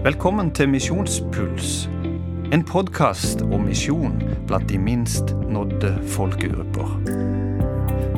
Velkommen 0.00 0.48
til 0.56 0.68
Misjonspuls, 0.72 1.88
en 2.52 2.62
podkast 2.64 3.42
om 3.42 3.66
misjon 3.68 4.14
blant 4.48 4.70
de 4.70 4.78
minst 4.80 5.34
nådde 5.44 5.90
folkegrupper. 6.08 6.94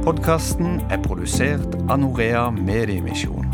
Podkasten 0.04 0.78
er 0.94 1.02
produsert 1.02 1.74
av 1.90 1.98
Norea 1.98 2.44
Mediemisjon. 2.54 3.50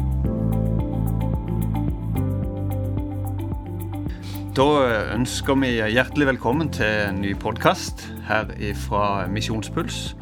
Da 4.60 4.68
ønsker 5.16 5.56
vi 5.64 5.72
hjertelig 5.79 6.29
velkommen 6.34 6.68
til 6.68 7.08
en 7.08 7.24
ny 7.24 7.32
podkast 7.32 8.10
her 8.29 8.52
fra 8.84 9.24
Misjonspuls. 9.32 10.12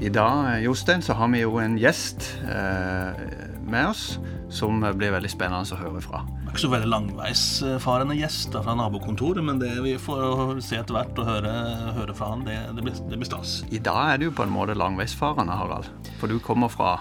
I 0.00 0.08
dag 0.08 0.64
Jostein, 0.64 1.04
så 1.04 1.12
har 1.20 1.28
vi 1.28 1.44
jo 1.44 1.60
en 1.60 1.76
gjest 1.76 2.38
eh, 2.48 3.20
med 3.68 3.92
oss 3.92 4.16
som 4.48 4.80
blir 4.80 5.12
veldig 5.12 5.36
spennende 5.36 5.76
å 5.76 5.84
høre 5.84 6.00
fra. 6.00 6.24
Ikke 6.52 6.66
så 6.66 6.68
veldig 6.68 6.88
langveisfarende 6.92 8.14
gjest 8.18 8.52
fra 8.52 8.74
nabokontoret, 8.76 9.40
men 9.40 9.56
det 9.56 9.70
vi 9.86 9.94
får 9.96 10.58
se 10.60 10.76
etter 10.82 10.98
hvert 10.98 11.16
og 11.22 11.24
høre, 11.24 11.52
høre 11.96 12.12
fra 12.12 12.28
han, 12.34 12.42
det, 12.44 12.58
det, 12.76 12.84
blir, 12.84 12.98
det 13.08 13.16
blir 13.22 13.28
stas. 13.30 13.54
I 13.72 13.80
dag 13.80 14.10
er 14.10 14.20
du 14.20 14.26
på 14.36 14.44
en 14.44 14.52
måte 14.52 14.76
langveisfarende, 14.76 15.56
Harald. 15.56 15.88
For 16.20 16.28
du 16.28 16.36
kommer 16.44 16.68
fra 16.68 16.98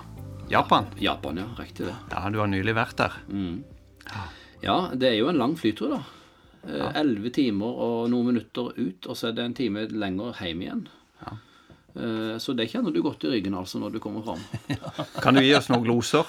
Japan. 0.47 0.87
Japan, 1.03 1.41
ja. 1.43 1.49
Riktig 1.59 1.89
det. 1.89 1.97
Ja, 2.13 2.23
Du 2.31 2.39
har 2.39 2.47
nylig 2.47 2.77
vært 2.79 2.95
der. 3.03 3.19
Ja, 4.63 4.77
det 4.95 5.09
er 5.09 5.19
jo 5.19 5.27
en 5.33 5.43
lang 5.43 5.57
flytur, 5.59 5.97
da. 5.97 6.01
Eh, 6.71 6.87
Elleve 7.01 7.33
timer 7.35 7.75
og 7.75 8.07
noen 8.13 8.31
minutter 8.31 8.71
ut, 8.79 9.03
og 9.11 9.19
så 9.19 9.33
er 9.33 9.35
det 9.35 9.49
en 9.49 9.57
time 9.57 9.83
lenger 9.91 10.39
hjem 10.45 10.63
igjen. 10.63 10.87
Eh, 11.95 12.37
Så 12.39 12.53
det 12.55 12.69
kjenner 12.71 12.93
du 12.93 13.01
godt 13.03 13.23
i 13.27 13.31
ryggen 13.33 13.53
altså 13.57 13.79
når 13.81 13.91
du 13.95 13.99
kommer 13.99 14.23
fram. 14.23 14.39
Kan 15.23 15.35
du 15.35 15.41
gi 15.43 15.53
oss 15.57 15.67
noen 15.69 15.83
gloser? 15.83 16.27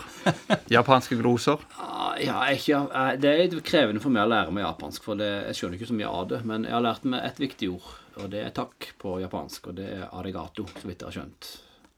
Japanske 0.72 1.16
gloser? 1.20 1.62
Ah, 1.78 2.16
Ja, 2.20 2.40
ikke, 2.52 2.80
eh, 2.92 3.16
det 3.22 3.32
er 3.54 3.60
krevende 3.64 4.02
for 4.02 4.10
meg 4.14 4.26
å 4.26 4.30
lære 4.32 4.52
meg 4.52 4.64
japansk, 4.66 5.02
for 5.06 5.18
det, 5.18 5.30
jeg 5.50 5.58
skjønner 5.60 5.78
ikke 5.80 5.90
så 5.92 5.98
mye 5.98 6.10
av 6.12 6.28
det. 6.32 6.40
Men 6.48 6.64
jeg 6.68 6.74
har 6.76 6.84
lært 6.84 7.04
meg 7.08 7.24
et 7.30 7.38
viktig 7.42 7.70
ord, 7.72 7.90
og 8.18 8.30
det 8.34 8.42
er 8.46 8.50
takk 8.56 8.90
på 9.02 9.16
japansk, 9.22 9.68
og 9.72 9.76
det 9.78 9.88
er 9.98 10.08
arigato, 10.12 10.66
så 10.80 10.86
vidt 10.90 11.00
jeg 11.04 11.08
har 11.10 11.16
skjønt. 11.20 11.52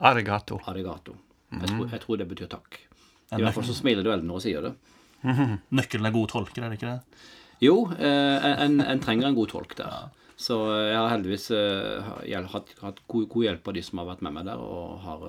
Arigato. 0.04 0.60
Arigato. 0.70 1.16
Jeg, 1.54 1.68
tror, 1.70 1.86
jeg 1.90 2.00
tror 2.02 2.18
det 2.20 2.28
betyr 2.28 2.48
takk. 2.50 2.80
I 3.34 3.40
hvert 3.42 3.54
fall 3.56 3.64
så 3.66 3.74
smiler 3.76 4.02
du 4.04 4.10
veldig 4.10 4.26
når 4.28 4.40
du 4.40 4.44
sier 4.44 4.62
det. 4.68 4.74
Nøkkelen 5.78 6.06
er 6.06 6.14
gode 6.14 6.30
tolker, 6.34 6.62
er 6.66 6.72
det 6.74 6.78
ikke 6.80 6.92
det? 6.92 7.24
Jo, 7.62 7.90
eh, 7.98 8.46
en, 8.64 8.80
en 8.80 9.00
trenger 9.00 9.28
en 9.28 9.34
god 9.36 9.50
tolk 9.52 9.76
der. 9.78 10.08
Så 10.36 10.56
eh, 10.72 10.88
jeg 10.90 10.98
har 10.98 11.12
heldigvis 11.12 11.50
eh, 11.54 12.08
har 12.34 12.48
hatt, 12.52 12.72
hatt 12.82 13.02
god, 13.06 13.28
god 13.30 13.44
hjelp 13.46 13.68
av 13.70 13.76
de 13.76 13.82
som 13.86 14.00
har 14.02 14.08
vært 14.12 14.24
med 14.26 14.34
meg 14.38 14.48
der, 14.48 14.58
og 14.62 14.98
har 15.04 15.28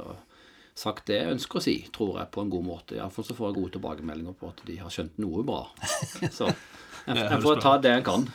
sagt 0.76 1.06
det 1.08 1.20
jeg 1.22 1.36
ønsker 1.38 1.62
å 1.62 1.64
si, 1.64 1.76
tror 1.96 2.18
jeg, 2.20 2.32
på 2.36 2.42
en 2.44 2.50
god 2.52 2.66
måte. 2.68 2.98
Iallfall 2.98 3.28
så 3.28 3.36
får 3.38 3.52
jeg 3.52 3.58
gode 3.62 3.76
tilbakemeldinger 3.78 4.36
på 4.40 4.50
at 4.52 4.66
de 4.68 4.80
har 4.82 4.92
skjønt 4.92 5.22
noe 5.24 5.46
bra. 5.48 5.62
Så 6.38 6.50
jeg, 6.50 7.22
jeg 7.22 7.40
får 7.46 7.62
ta 7.64 7.76
det 7.80 7.94
jeg 7.94 8.04
kan. 8.10 8.26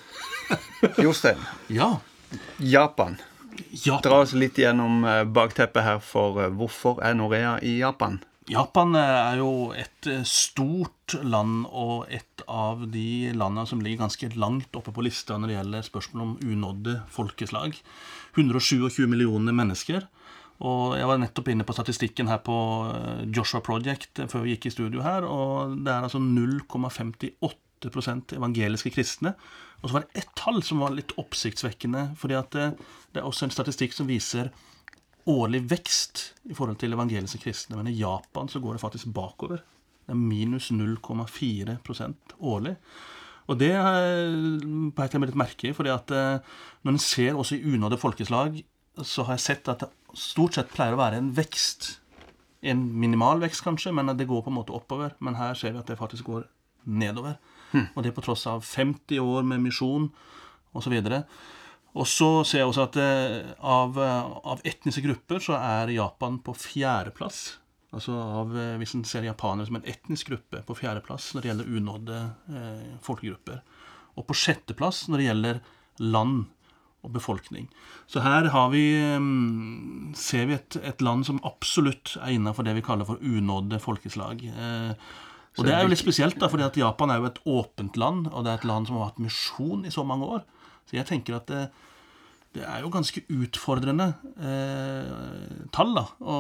Jostein, 1.05 1.43
Ja. 1.69 1.91
Japan. 2.63 3.19
Japan. 3.75 4.03
Dra 4.07 4.21
oss 4.23 4.33
litt 4.39 4.57
gjennom 4.63 5.03
bakteppet 5.35 5.83
her 5.85 5.99
for 6.01 6.39
hvorfor 6.55 7.03
er 7.05 7.17
Norea 7.19 7.57
i 7.67 7.81
Japan? 7.83 8.21
Japan 8.49 8.95
er 8.97 9.37
jo 9.37 9.69
et 9.77 10.07
eh, 10.09 10.23
stort 10.25 11.13
land 11.21 11.67
og 11.69 12.09
et 12.09 12.41
av 12.49 12.89
de 12.89 13.29
landene 13.37 13.67
som 13.69 13.85
ligger 13.85 14.07
ganske 14.07 14.31
langt 14.41 14.73
oppe 14.79 14.95
på 14.97 15.05
lista 15.05 15.37
når 15.37 15.51
det 15.51 15.57
gjelder 15.59 15.85
spørsmål 15.85 16.23
om 16.25 16.39
unådde 16.41 16.95
folkeslag. 17.13 17.77
127 18.39 19.05
millioner 19.11 19.53
mennesker. 19.53 20.07
Og 20.65 20.97
jeg 20.97 21.09
var 21.09 21.19
nettopp 21.21 21.49
inne 21.53 21.65
på 21.69 21.77
statistikken 21.77 22.33
her 22.33 22.41
på 22.45 22.57
eh, 22.89 23.29
Joshua 23.29 23.61
Project 23.65 24.25
før 24.25 24.41
vi 24.47 24.53
gikk 24.55 24.67
i 24.71 24.77
studio 24.79 25.01
her, 25.05 25.21
og 25.29 25.77
det 25.85 25.93
er 25.93 26.09
altså 26.09 26.21
0,58% 26.25 28.37
evangeliske 28.41 28.93
kristne. 28.97 29.35
Og 29.81 29.89
så 29.89 29.95
var 29.99 30.07
det 30.07 30.25
ett 30.25 30.33
tall 30.37 30.63
som 30.65 30.81
var 30.81 30.97
litt 30.97 31.13
oppsiktsvekkende, 31.21 32.03
fordi 32.21 32.35
at 32.41 32.51
det 32.57 33.21
er 33.21 33.29
også 33.29 33.45
en 33.47 33.55
statistikk 33.55 33.93
som 33.97 34.09
viser 34.09 34.49
årlig 35.29 35.63
vekst 35.71 36.23
i 36.51 36.57
forhold 36.57 36.79
til 36.81 36.95
evangeliske 36.97 37.43
kristne. 37.43 37.77
Men 37.79 37.91
i 37.91 37.99
Japan 37.99 38.49
så 38.49 38.61
går 38.63 38.77
det 38.77 38.83
faktisk 38.85 39.11
bakover. 39.15 39.63
Det 40.07 40.15
er 40.15 40.21
minus 40.21 40.71
0,4% 40.73 42.37
årlig. 42.41 42.77
Og 43.51 43.59
det 43.59 43.73
beit 44.95 45.13
jeg 45.13 45.21
meg 45.21 45.31
litt 45.31 45.41
merke 45.41 45.71
i, 45.71 45.75
fordi 45.75 45.91
at 45.91 46.13
eh, 46.15 46.59
når 46.87 46.95
en 46.95 47.03
ser 47.03 47.39
også 47.39 47.57
i 47.57 47.75
unådde 47.75 47.99
folkeslag, 47.99 48.61
så 49.03 49.25
har 49.27 49.39
jeg 49.39 49.47
sett 49.47 49.71
at 49.73 49.83
det 49.83 49.91
stort 50.19 50.57
sett 50.59 50.71
pleier 50.73 50.95
å 50.95 51.01
være 51.01 51.19
en 51.19 51.33
vekst. 51.35 51.97
En 52.67 52.83
minimal 53.03 53.41
vekst, 53.43 53.65
kanskje, 53.65 53.93
men 53.97 54.13
det 54.19 54.29
går 54.31 54.45
på 54.45 54.53
en 54.53 54.59
måte 54.59 54.75
oppover. 54.77 55.17
Men 55.25 55.39
her 55.39 55.59
ser 55.59 55.75
vi 55.75 55.83
at 55.83 55.91
det 55.91 55.99
faktisk 55.99 56.29
går 56.31 56.47
nedover. 56.91 57.39
Og 57.95 58.03
det 58.05 58.15
på 58.17 58.25
tross 58.25 58.47
av 58.51 58.65
50 58.67 59.23
år 59.23 59.47
med 59.47 59.63
misjon 59.63 60.11
osv. 60.75 60.95
Og 60.97 61.07
så 61.07 61.23
ser 62.47 62.61
jeg 62.61 62.69
også 62.69 62.87
at 62.87 62.97
eh, 63.03 63.55
av, 63.67 63.99
eh, 63.99 64.37
av 64.53 64.63
etniske 64.65 65.03
grupper 65.03 65.43
så 65.43 65.57
er 65.59 65.91
Japan 65.97 66.39
på 66.45 66.55
fjerdeplass. 66.55 67.59
Altså 67.91 68.15
av, 68.15 68.55
eh, 68.55 68.77
hvis 68.79 68.95
en 68.95 69.05
ser 69.05 69.27
japanere 69.27 69.67
som 69.67 69.81
en 69.81 69.89
etnisk 69.91 70.31
gruppe, 70.31 70.63
på 70.67 70.79
fjerdeplass 70.79 71.33
når 71.35 71.43
det 71.43 71.51
gjelder 71.51 71.75
unådde 71.77 72.21
eh, 72.55 72.89
folkegrupper. 73.03 73.61
Og 74.19 74.27
på 74.29 74.37
sjetteplass 74.39 75.09
når 75.09 75.19
det 75.19 75.27
gjelder 75.27 75.61
land 76.01 76.45
og 77.01 77.15
befolkning. 77.15 77.67
Så 78.11 78.21
her 78.23 78.51
har 78.53 78.71
vi, 78.71 78.85
mm, 79.01 80.13
ser 80.19 80.47
vi 80.47 80.59
et, 80.59 80.77
et 80.85 81.03
land 81.03 81.25
som 81.27 81.41
absolutt 81.49 82.15
er 82.21 82.37
innafor 82.37 82.67
det 82.67 82.77
vi 82.77 82.85
kaller 82.85 83.09
for 83.09 83.19
unådde 83.19 83.81
folkeslag. 83.83 84.45
Eh, 84.47 85.11
og 85.59 85.67
det 85.67 85.75
er 85.75 85.83
jo 85.83 85.91
litt 85.91 86.03
spesielt, 86.03 86.39
da, 86.39 86.47
fordi 86.53 86.69
at 86.69 86.79
Japan 86.79 87.11
er 87.11 87.19
jo 87.19 87.31
et 87.31 87.41
åpent 87.49 87.97
land, 87.99 88.29
og 88.31 88.45
det 88.45 88.53
er 88.53 88.61
et 88.61 88.69
land 88.69 88.87
som 88.87 89.01
har 89.01 89.11
hatt 89.11 89.23
misjon 89.23 89.83
i 89.89 89.91
så 89.91 90.05
mange 90.07 90.29
år. 90.39 90.45
Så 90.89 90.97
jeg 90.99 91.07
tenker 91.09 91.37
at 91.37 91.51
det, 91.51 91.65
det 92.57 92.65
er 92.67 92.81
jo 92.83 92.91
ganske 92.91 93.21
utfordrende 93.31 94.09
eh, 94.43 95.67
tall 95.75 95.93
da, 95.95 96.03
å, 96.19 96.39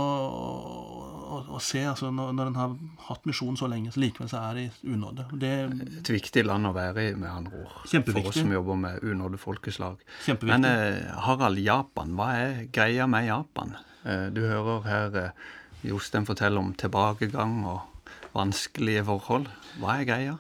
å, 1.30 1.36
å 1.54 1.60
se 1.62 1.84
altså, 1.86 2.10
når, 2.14 2.32
når 2.34 2.50
en 2.50 2.58
har 2.58 2.72
hatt 3.06 3.28
misjon 3.30 3.58
så 3.58 3.68
lenge, 3.70 3.92
så 3.94 4.02
likevel 4.02 4.30
så 4.32 4.40
er 4.48 4.58
det 4.58 4.64
i 4.66 4.94
unåde. 4.96 5.28
Det, 5.38 5.52
Et 6.00 6.10
viktig 6.16 6.44
land 6.48 6.66
å 6.66 6.74
være 6.74 7.04
i, 7.12 7.14
med 7.14 7.30
andre 7.30 7.62
ord. 7.62 7.76
For 7.86 8.32
oss 8.32 8.40
som 8.40 8.50
jobber 8.56 8.80
med 8.82 9.06
unådde 9.06 9.38
folkeslag. 9.38 10.02
Men 10.42 10.66
eh, 10.66 11.14
Harald, 11.28 11.62
Japan. 11.62 12.16
Hva 12.18 12.32
er 12.40 12.58
greia 12.74 13.06
med 13.10 13.28
Japan? 13.30 13.76
Eh, 14.02 14.26
du 14.34 14.42
hører 14.48 14.90
her 14.90 15.20
eh, 15.22 15.48
Jostein 15.86 16.26
fortelle 16.28 16.58
om 16.60 16.74
tilbakegang 16.74 17.60
og 17.70 17.86
vanskelige 18.34 19.04
forhold. 19.08 19.48
Hva 19.80 19.96
er 20.00 20.06
greia? 20.08 20.34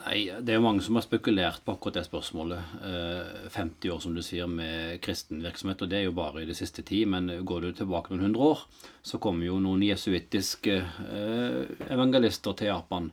Nei, 0.00 0.30
Det 0.40 0.52
er 0.52 0.58
jo 0.58 0.64
mange 0.64 0.82
som 0.84 0.96
har 0.96 1.04
spekulert 1.04 1.62
på 1.64 1.74
akkurat 1.74 1.98
det 2.00 2.06
spørsmålet. 2.08 2.74
Eh, 2.84 3.48
50 3.52 3.90
år, 3.92 4.00
som 4.00 4.14
du 4.14 4.22
sier, 4.22 4.46
med 4.46 5.00
kristen 5.00 5.42
virksomhet, 5.42 5.82
og 5.82 5.88
det 5.90 5.98
er 5.98 6.04
jo 6.08 6.16
bare 6.16 6.42
i 6.42 6.48
det 6.48 6.56
siste 6.56 6.82
tid. 6.82 7.08
Men 7.08 7.28
går 7.44 7.60
du 7.60 7.72
tilbake 7.72 8.12
noen 8.12 8.28
hundre 8.28 8.52
år, 8.54 8.66
så 9.02 9.18
kommer 9.18 9.46
jo 9.46 9.60
noen 9.60 9.82
jesuittiske 9.82 10.76
eh, 10.80 11.64
evangelister 11.90 12.56
til 12.56 12.72
Japan. 12.72 13.10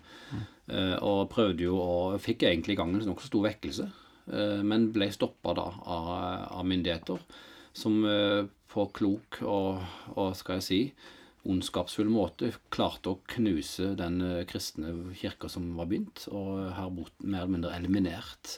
Eh, 0.68 0.98
og 1.00 1.30
prøvde 1.32 1.64
jo 1.64 1.80
og 1.80 2.20
fikk 2.22 2.44
egentlig 2.44 2.76
i 2.76 2.80
gang 2.80 2.94
en 2.96 3.06
nokså 3.08 3.30
stor 3.32 3.48
vekkelse. 3.48 3.90
Eh, 4.34 4.64
men 4.64 4.90
ble 4.92 5.08
stoppa 5.14 5.54
da 5.56 5.68
av, 5.72 6.10
av 6.60 6.66
myndigheter, 6.68 7.22
som 7.78 8.02
eh, 8.04 8.44
på 8.68 8.90
klok 8.92 9.40
og, 9.48 9.80
og 10.16 10.34
skal 10.36 10.60
jeg 10.60 10.68
si 10.68 10.82
ondskapsfull 11.48 12.10
måte 12.12 12.52
klarte 12.74 13.14
å 13.14 13.22
knuse 13.34 13.94
den 14.00 14.20
eh, 14.26 14.44
kristne 14.50 14.94
kirka 15.18 15.50
som 15.52 15.70
var 15.78 15.90
begynt, 15.90 16.28
og 16.32 16.68
har 16.78 16.94
bort, 16.94 17.16
mer 17.24 17.46
eller 17.46 17.56
mindre 17.56 17.74
eliminert 17.78 18.58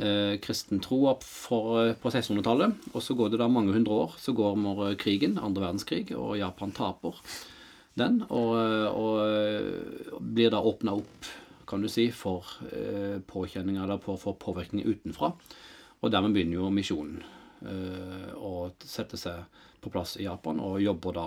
eh, 0.00 0.36
kristen 0.42 0.82
tro 0.84 1.02
for, 1.24 1.94
på 2.00 2.12
1600-tallet. 2.12 2.90
Og 2.94 3.04
så 3.04 3.16
går 3.18 3.32
det 3.32 3.42
da 3.42 3.48
mange 3.52 3.74
hundre 3.76 4.02
år, 4.06 4.18
så 4.20 4.34
går 4.36 4.58
vi 4.60 4.94
krigen, 5.00 5.38
andre 5.38 5.68
verdenskrig, 5.68 6.10
og 6.16 6.38
Japan 6.40 6.74
taper 6.76 7.20
den. 8.00 8.22
Og, 8.28 8.54
og, 8.56 8.96
og 8.96 9.20
eh, 9.26 10.20
blir 10.20 10.52
da 10.54 10.62
åpna 10.62 10.96
opp, 11.00 11.30
kan 11.70 11.82
du 11.82 11.90
si, 11.90 12.08
for 12.14 12.46
eh, 12.72 13.20
påkjenninger 13.22 13.84
eller 13.84 14.00
for, 14.02 14.18
for 14.20 14.38
påvirkning 14.40 14.86
utenfra. 14.88 15.32
Og 16.00 16.12
dermed 16.12 16.34
begynner 16.34 16.58
jo 16.58 16.72
misjonen 16.74 17.20
eh, 17.62 18.30
å 18.34 18.70
sette 18.82 19.20
seg 19.20 19.44
på 19.80 19.92
plass 19.92 20.16
i 20.20 20.26
Japan, 20.26 20.60
og 20.64 20.80
jobber 20.82 21.16
da 21.16 21.26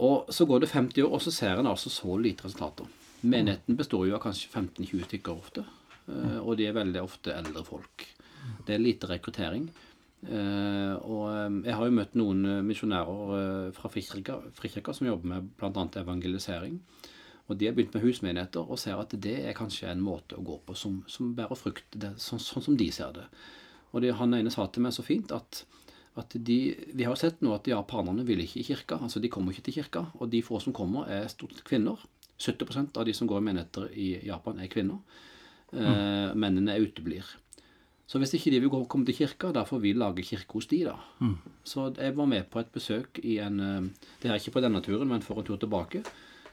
og 0.00 0.32
så 0.32 0.46
går 0.48 0.64
det 0.64 0.72
50 0.72 1.04
år, 1.04 1.12
og 1.12 1.22
så 1.22 1.32
ser 1.34 1.60
en 1.60 1.68
altså 1.70 1.92
så 1.92 2.16
lite 2.18 2.46
resultater. 2.46 2.88
Menigheten 3.20 3.76
består 3.76 4.06
jo 4.08 4.16
av 4.16 4.22
kanskje 4.24 4.48
15-20 4.48 5.04
stykker 5.10 5.36
ofte, 5.36 5.64
eh, 6.08 6.38
og 6.40 6.56
de 6.56 6.66
er 6.68 6.76
veldig 6.76 7.02
ofte 7.04 7.34
eldre 7.36 7.64
folk. 7.66 8.06
Det 8.66 8.74
er 8.74 8.80
lite 8.82 9.10
rekruttering. 9.10 9.68
Eh, 10.24 10.94
Og 11.04 11.26
eh, 11.28 11.60
jeg 11.68 11.76
har 11.76 11.86
jo 11.86 11.96
møtt 11.98 12.16
noen 12.16 12.46
misjonærer 12.64 13.72
fra 13.76 13.92
Frikirka 13.92 14.96
som 14.96 15.10
jobber 15.10 15.34
med 15.34 15.52
bl.a. 15.60 15.86
evangelisering. 16.00 16.80
Og 17.50 17.58
de 17.58 17.66
har 17.66 17.74
begynt 17.74 17.94
med 17.94 18.04
husmenigheter 18.04 18.62
og 18.62 18.78
ser 18.78 19.00
at 19.02 19.12
det 19.18 19.40
er 19.42 19.56
kanskje 19.58 19.90
en 19.90 20.02
måte 20.06 20.38
å 20.38 20.44
gå 20.46 20.60
på 20.64 20.76
som, 20.78 21.00
som 21.10 21.32
bærer 21.34 21.58
frukt, 21.58 21.88
det, 21.98 22.14
sånn, 22.22 22.38
sånn 22.38 22.62
som 22.62 22.76
de 22.78 22.86
ser 22.94 23.10
det. 23.16 23.26
Og 23.90 24.04
det, 24.04 24.12
han 24.20 24.36
ene 24.36 24.52
sa 24.54 24.68
til 24.70 24.84
meg 24.84 24.94
så 24.94 25.02
fint 25.02 25.32
at 25.34 25.64
at 26.18 26.34
de, 26.34 26.74
Vi 26.94 27.04
har 27.04 27.14
jo 27.14 27.20
sett 27.20 27.40
nå 27.42 27.52
at 27.54 27.68
japanerne 27.70 28.24
vil 28.26 28.40
ikke 28.42 28.60
i 28.60 28.66
kirka. 28.66 28.98
altså 29.00 29.20
De 29.20 29.28
kommer 29.28 29.52
ikke 29.52 29.62
til 29.68 29.74
kirka. 29.74 30.06
Og 30.18 30.30
de 30.30 30.42
få 30.42 30.60
som 30.60 30.72
kommer, 30.72 31.06
er 31.08 31.28
stort 31.28 31.54
sett 31.54 31.64
kvinner. 31.64 31.96
70% 32.40 32.96
av 32.96 33.04
de 33.04 33.12
som 33.14 33.28
går 33.28 33.38
i 33.38 33.44
menigheter 33.44 33.90
i 33.94 34.08
Japan, 34.26 34.58
er 34.58 34.66
kvinner. 34.72 34.98
Eh, 35.72 36.34
Mennene 36.34 36.78
uteblir. 36.80 37.24
Så 38.10 38.18
hvis 38.18 38.32
ikke 38.34 38.50
de 38.50 38.58
vil 38.64 38.70
komme 38.90 39.06
til 39.06 39.14
kirka, 39.14 39.52
da 39.54 39.62
får 39.62 39.80
vi 39.84 39.92
lage 39.94 40.24
kirke 40.26 40.56
hos 40.58 40.66
de, 40.66 40.80
da. 40.88 40.96
Så 41.62 41.92
jeg 41.94 42.16
var 42.16 42.26
med 42.26 42.48
på 42.50 42.58
et 42.58 42.72
besøk 42.74 43.20
i 43.22 43.38
en 43.38 43.60
eh, 43.60 43.90
Det 44.22 44.30
er 44.30 44.40
ikke 44.40 44.56
på 44.56 44.62
denne 44.64 44.82
turen, 44.82 45.06
men 45.08 45.22
for 45.22 45.38
en 45.38 45.46
tur 45.46 45.56
tilbake. 45.62 46.02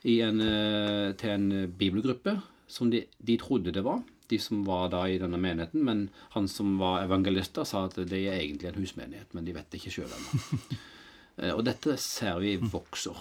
I 0.06 0.20
en, 0.22 0.40
eh, 0.40 1.14
til 1.18 1.30
en 1.34 1.72
bibelgruppe 1.74 2.36
som 2.68 2.92
de, 2.92 3.06
de 3.18 3.38
trodde 3.38 3.72
det 3.74 3.84
var. 3.84 4.04
De 4.30 4.40
som 4.44 4.64
var 4.68 4.90
da 4.94 5.06
i 5.08 5.18
denne 5.22 5.40
menigheten. 5.40 5.84
Men 5.88 6.06
han 6.36 6.48
som 6.52 6.76
var 6.82 7.06
evangelister, 7.06 7.64
sa 7.68 7.86
at 7.88 7.96
det 7.96 8.20
er 8.28 8.40
egentlig 8.42 8.72
en 8.72 8.80
husmenighet. 8.82 9.34
Men 9.38 9.46
de 9.48 9.56
vet 9.56 9.70
det 9.72 9.82
ikke 9.82 9.96
sjøl 10.00 10.14
ennå. 10.20 10.62
Eh, 11.38 11.52
Og 11.54 11.60
dette 11.68 11.94
ser 12.02 12.40
vi 12.42 12.56
vokser. 12.58 13.14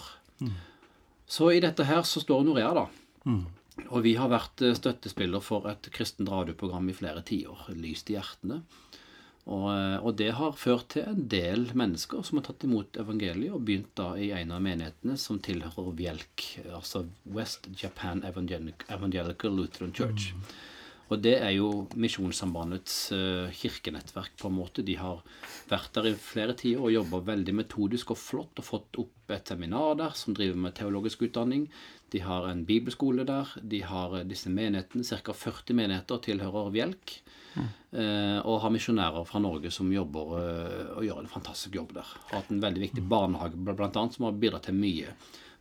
Så 1.28 1.50
i 1.52 1.58
dette 1.60 1.84
her 1.84 2.00
så 2.08 2.22
står 2.22 2.46
Norea, 2.46 2.70
da. 2.72 2.86
Og 3.90 3.98
vi 4.06 4.14
har 4.16 4.30
vært 4.32 4.62
eh, 4.64 4.72
støttespiller 4.72 5.42
for 5.44 5.66
et 5.68 5.90
kristent 5.92 6.30
radioprogram 6.32 6.88
i 6.88 6.94
flere 6.96 7.20
tiår. 7.28 7.66
Lyst 7.76 8.08
i 8.08 8.16
hjertene. 8.16 8.62
Og, 9.52 9.66
eh, 9.68 9.98
og 10.00 10.16
det 10.16 10.30
har 10.38 10.56
ført 10.58 10.88
til 10.94 11.04
en 11.06 11.26
del 11.28 11.68
mennesker 11.76 12.24
som 12.24 12.40
har 12.40 12.46
tatt 12.48 12.64
imot 12.66 12.96
evangeliet 13.04 13.52
og 13.52 13.66
begynt 13.68 13.92
da 14.00 14.14
i 14.16 14.30
en 14.34 14.50
av 14.56 14.64
menighetene 14.64 15.18
som 15.20 15.36
tilhører 15.38 15.92
VJELK, 16.00 16.46
altså 16.72 17.04
West 17.36 17.68
Japan 17.82 18.24
Evangelical 18.24 19.54
Lutheran 19.60 19.92
Church. 19.94 20.32
Og 21.06 21.20
det 21.22 21.36
er 21.38 21.52
jo 21.54 21.86
Misjonssambandets 21.94 22.96
eh, 23.14 23.52
kirkenettverk, 23.54 24.34
på 24.40 24.50
en 24.50 24.56
måte. 24.56 24.84
De 24.86 24.96
har 24.98 25.22
vært 25.70 25.92
der 25.94 26.10
i 26.10 26.16
flere 26.18 26.56
tider 26.58 26.82
og 26.82 26.94
jobba 26.94 27.22
veldig 27.28 27.54
metodisk 27.60 28.10
og 28.14 28.18
flott 28.18 28.62
og 28.62 28.66
fått 28.66 29.00
opp 29.02 29.34
et 29.34 29.52
seminar 29.52 29.94
der 30.00 30.16
som 30.18 30.34
driver 30.34 30.58
med 30.64 30.74
teologisk 30.78 31.22
utdanning. 31.28 31.68
De 32.10 32.22
har 32.26 32.48
en 32.50 32.64
bibelskole 32.66 33.26
der. 33.28 33.54
De 33.62 33.84
har 33.86 34.18
eh, 34.18 34.26
disse 34.26 34.50
menighetene, 34.50 35.06
ca. 35.06 35.38
40 35.46 35.78
menigheter 35.78 36.22
tilhører 36.26 36.74
VJELK. 36.74 37.16
Eh, 37.56 38.38
og 38.42 38.60
har 38.66 38.74
misjonærer 38.74 39.24
fra 39.24 39.40
Norge 39.40 39.70
som 39.72 39.88
jobber 39.94 40.34
og 40.98 41.06
gjør 41.06 41.22
en 41.22 41.30
fantastisk 41.30 41.78
jobb 41.78 41.94
der. 41.96 42.10
Har 42.28 42.42
hatt 42.42 42.50
en 42.52 42.60
veldig 42.60 42.82
viktig 42.82 43.06
barnehage 43.08 43.56
bl.a. 43.56 43.88
som 43.94 44.26
har 44.26 44.40
bidratt 44.42 44.66
til 44.68 44.76
mye 44.76 45.14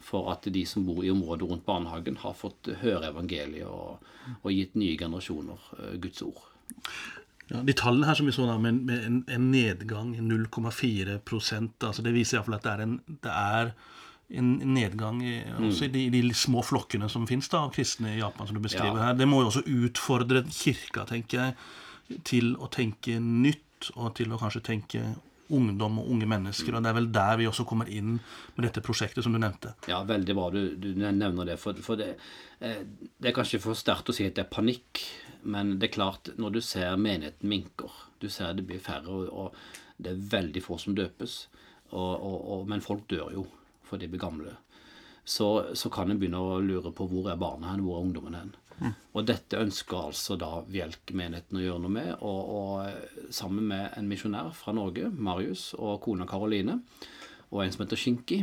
for 0.05 0.29
at 0.33 0.45
de 0.53 0.61
som 0.69 0.85
bor 0.85 1.03
i 1.05 1.11
området 1.13 1.49
rundt 1.49 1.65
barnehagen, 1.65 2.19
har 2.21 2.35
fått 2.37 2.69
høre 2.83 3.09
evangeliet 3.09 3.65
og, 3.65 4.05
og 4.41 4.51
gitt 4.53 4.77
nye 4.77 4.97
generasjoner 4.99 5.69
eh, 5.79 5.95
Guds 6.03 6.21
ord. 6.25 6.43
Ja, 7.49 7.61
de 7.65 7.75
tallene 7.77 8.07
her 8.09 8.17
som 8.17 8.25
vi 8.29 8.33
så 8.33 8.47
da, 8.49 8.55
med, 8.61 8.83
med 8.87 9.03
en, 9.05 9.19
en 9.29 9.51
nedgang 9.53 10.15
i 10.17 10.21
0,4 10.25 11.19
altså 11.21 12.01
Det 12.01 12.13
viser 12.15 12.39
iallfall 12.39 12.57
at 12.57 12.65
det 12.65 12.71
er 12.71 12.81
en, 12.87 12.95
det 13.21 13.33
er 13.33 13.73
en 14.33 14.47
nedgang 14.73 15.19
i, 15.21 15.35
også 15.67 15.85
i 15.85 15.91
de, 15.93 16.07
de 16.15 16.21
små 16.33 16.63
flokkene 16.65 17.05
som 17.13 17.27
fins 17.29 17.51
av 17.53 17.69
kristne 17.75 18.15
i 18.15 18.19
Japan, 18.19 18.47
som 18.49 18.57
du 18.57 18.63
beskriver 18.63 18.97
Ja. 18.97 19.03
her. 19.11 19.19
Det 19.19 19.27
må 19.29 19.43
jo 19.43 19.51
også 19.51 19.61
utfordre 19.69 20.41
kirka, 20.49 21.05
tenker 21.05 21.43
jeg, 21.43 22.19
til 22.25 22.55
å 22.57 22.69
tenke 22.73 23.19
nytt, 23.21 23.91
og 23.93 24.15
til 24.17 24.33
å 24.33 24.39
kanskje 24.41 24.63
tenke 24.65 25.03
ungdom 25.53 26.00
og 26.01 26.09
unge 26.12 26.27
mennesker. 26.30 26.75
Og 26.75 26.83
det 26.83 26.92
er 26.92 26.97
vel 26.97 27.12
der 27.13 27.39
vi 27.42 27.47
også 27.50 27.65
kommer 27.68 27.89
inn 27.92 28.18
med 28.56 28.65
dette 28.68 28.83
prosjektet 28.86 29.25
som 29.25 29.36
du 29.36 29.39
nevnte. 29.42 29.75
Ja, 29.89 30.01
veldig 30.07 30.36
bra 30.38 30.50
du, 30.53 30.62
du 30.81 30.92
nevner 30.97 31.51
det. 31.51 31.59
For, 31.62 31.77
for 31.86 32.00
det, 32.01 32.15
eh, 32.59 32.81
det 33.18 33.31
er 33.31 33.38
kanskje 33.38 33.62
for 33.63 33.77
sterkt 33.77 34.12
å 34.12 34.15
si 34.15 34.27
at 34.27 34.38
det 34.38 34.45
er 34.45 34.53
panikk, 34.53 35.03
men 35.45 35.75
det 35.80 35.89
er 35.89 35.97
klart, 35.97 36.33
når 36.42 36.57
du 36.57 36.62
ser 36.65 36.97
menigheten 36.97 37.50
minker, 37.50 37.94
du 38.19 38.30
ser 38.33 38.56
det 38.57 38.65
blir 38.65 38.81
færre, 38.81 39.12
og, 39.12 39.30
og 39.30 40.01
det 40.01 40.12
er 40.12 40.27
veldig 40.31 40.63
få 40.65 40.80
som 40.81 40.97
døpes, 40.97 41.38
og, 41.94 42.13
og, 42.25 42.65
men 42.68 42.83
folk 42.83 43.06
dør 43.12 43.30
jo, 43.36 43.45
for 43.86 44.01
de 44.01 44.09
blir 44.09 44.24
gamle, 44.24 44.56
så, 45.25 45.75
så 45.77 45.89
kan 45.94 46.09
en 46.09 46.19
begynne 46.21 46.41
å 46.41 46.57
lure 46.62 46.91
på 46.94 47.06
hvor 47.09 47.30
er 47.30 47.39
barna 47.41 47.71
hen, 47.71 47.86
hvor 47.86 48.00
er 48.00 48.07
ungdommen 48.07 48.38
hen. 48.38 48.51
Og 49.16 49.24
dette 49.27 49.60
ønsker 49.62 50.10
altså 50.10 50.36
da 50.39 50.50
Bjelk-menigheten 50.68 51.60
å 51.60 51.63
gjøre 51.63 51.83
noe 51.86 51.95
med, 51.95 52.12
og, 52.27 52.50
og 52.60 53.31
sammen 53.33 53.69
med 53.72 53.95
en 53.95 54.10
misjonær 54.10 54.51
fra 54.57 54.74
Norge, 54.75 55.07
Marius, 55.16 55.69
og 55.80 56.01
kona 56.04 56.27
Karoline, 56.27 56.81
og 57.54 57.63
en 57.63 57.72
som 57.72 57.86
heter 57.86 58.01
Shinki, 58.01 58.42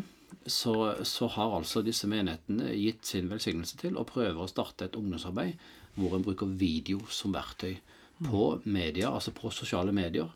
så, 0.48 0.74
så 1.04 1.28
har 1.34 1.58
altså 1.58 1.82
disse 1.84 2.08
menighetene 2.08 2.72
gitt 2.74 3.04
sin 3.06 3.28
velsignelse 3.30 3.76
til 3.82 3.98
å 4.00 4.06
prøve 4.08 4.42
å 4.42 4.50
starte 4.50 4.88
et 4.88 4.96
ungdomsarbeid 4.98 5.60
hvor 5.98 6.16
en 6.16 6.24
bruker 6.24 6.48
video 6.48 7.02
som 7.12 7.34
verktøy 7.36 7.76
på 8.22 8.46
media, 8.64 9.10
altså 9.10 9.34
på 9.36 9.50
sosiale 9.52 9.92
medier, 9.92 10.30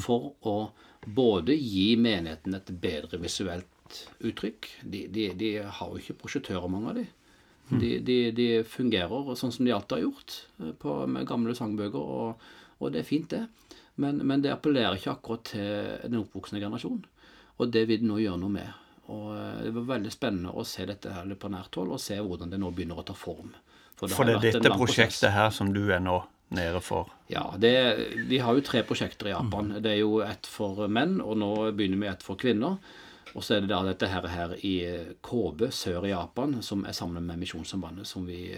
for 0.00 0.32
å 0.48 0.56
både 1.04 1.56
gi 1.58 1.92
menigheten 2.00 2.54
et 2.56 2.70
bedre 2.80 3.18
visuelt 3.20 3.68
uttrykk 4.24 4.68
De, 4.88 5.02
de, 5.12 5.26
de 5.36 5.48
har 5.60 5.90
jo 5.90 6.00
ikke 6.00 6.16
prosjektører, 6.22 6.70
mange 6.72 6.92
av 6.92 6.96
de. 6.96 7.02
De, 7.68 7.98
de, 8.04 8.16
de 8.36 8.48
fungerer 8.68 9.32
sånn 9.38 9.52
som 9.54 9.64
de 9.64 9.72
alltid 9.72 9.96
har 9.96 10.04
gjort, 10.04 10.34
eh, 10.60 10.74
på, 10.82 10.96
med 11.08 11.28
gamle 11.28 11.54
sangbøker, 11.56 11.98
og, 12.02 12.42
og 12.82 12.92
det 12.92 13.02
er 13.02 13.08
fint, 13.08 13.32
det. 13.32 13.46
Men, 14.02 14.20
men 14.26 14.42
det 14.44 14.52
appellerer 14.52 14.98
ikke 14.98 15.14
akkurat 15.14 15.44
til 15.52 16.08
den 16.08 16.20
oppvoksende 16.22 16.62
generasjon. 16.62 17.02
Og 17.60 17.72
det 17.72 17.84
vil 17.88 18.00
de 18.02 18.08
nå 18.08 18.18
gjøre 18.22 18.40
noe 18.40 18.52
med. 18.52 18.78
Og 19.12 19.32
eh, 19.36 19.64
Det 19.66 19.74
var 19.78 19.88
veldig 19.94 20.12
spennende 20.12 20.52
å 20.52 20.66
se 20.68 20.86
dette 20.88 21.12
her 21.12 21.32
på 21.38 21.52
nært 21.52 21.80
hold, 21.80 21.94
og 21.94 22.02
se 22.02 22.18
hvordan 22.20 22.52
det 22.52 22.60
nå 22.60 22.72
begynner 22.74 23.00
å 23.00 23.06
ta 23.06 23.16
form. 23.16 23.54
For 23.98 24.10
har 24.18 24.28
det 24.28 24.36
er 24.38 24.46
dette 24.50 24.74
prosjektet 24.74 25.28
prosess. 25.28 25.36
her 25.36 25.50
som 25.54 25.72
du 25.74 25.84
er 25.92 26.02
nå 26.02 26.18
nede 26.52 26.80
for. 26.84 27.08
Ja, 27.32 27.46
det, 27.56 27.72
vi 28.28 28.40
har 28.42 28.56
jo 28.56 28.64
tre 28.64 28.82
prosjekter 28.84 29.30
i 29.30 29.32
Japan. 29.32 29.70
Det 29.80 29.94
er 29.94 30.02
jo 30.02 30.18
ett 30.24 30.48
for 30.50 30.84
menn, 30.88 31.16
og 31.24 31.38
nå 31.40 31.52
begynner 31.72 32.02
vi 32.02 32.10
ett 32.10 32.24
for 32.26 32.40
kvinner. 32.40 32.76
Og 33.34 33.44
så 33.44 33.56
er 33.56 33.64
det 33.64 33.70
da 33.72 33.80
dette 33.86 34.08
her, 34.10 34.26
her 34.28 34.56
i 34.66 34.74
Kobe 35.24 35.70
sør 35.72 36.06
i 36.06 36.12
Japan, 36.12 36.58
som 36.62 36.84
er 36.84 36.96
sammen 36.96 37.24
med 37.26 37.40
Misjonssambandet, 37.40 38.06
som 38.06 38.26
vi, 38.28 38.50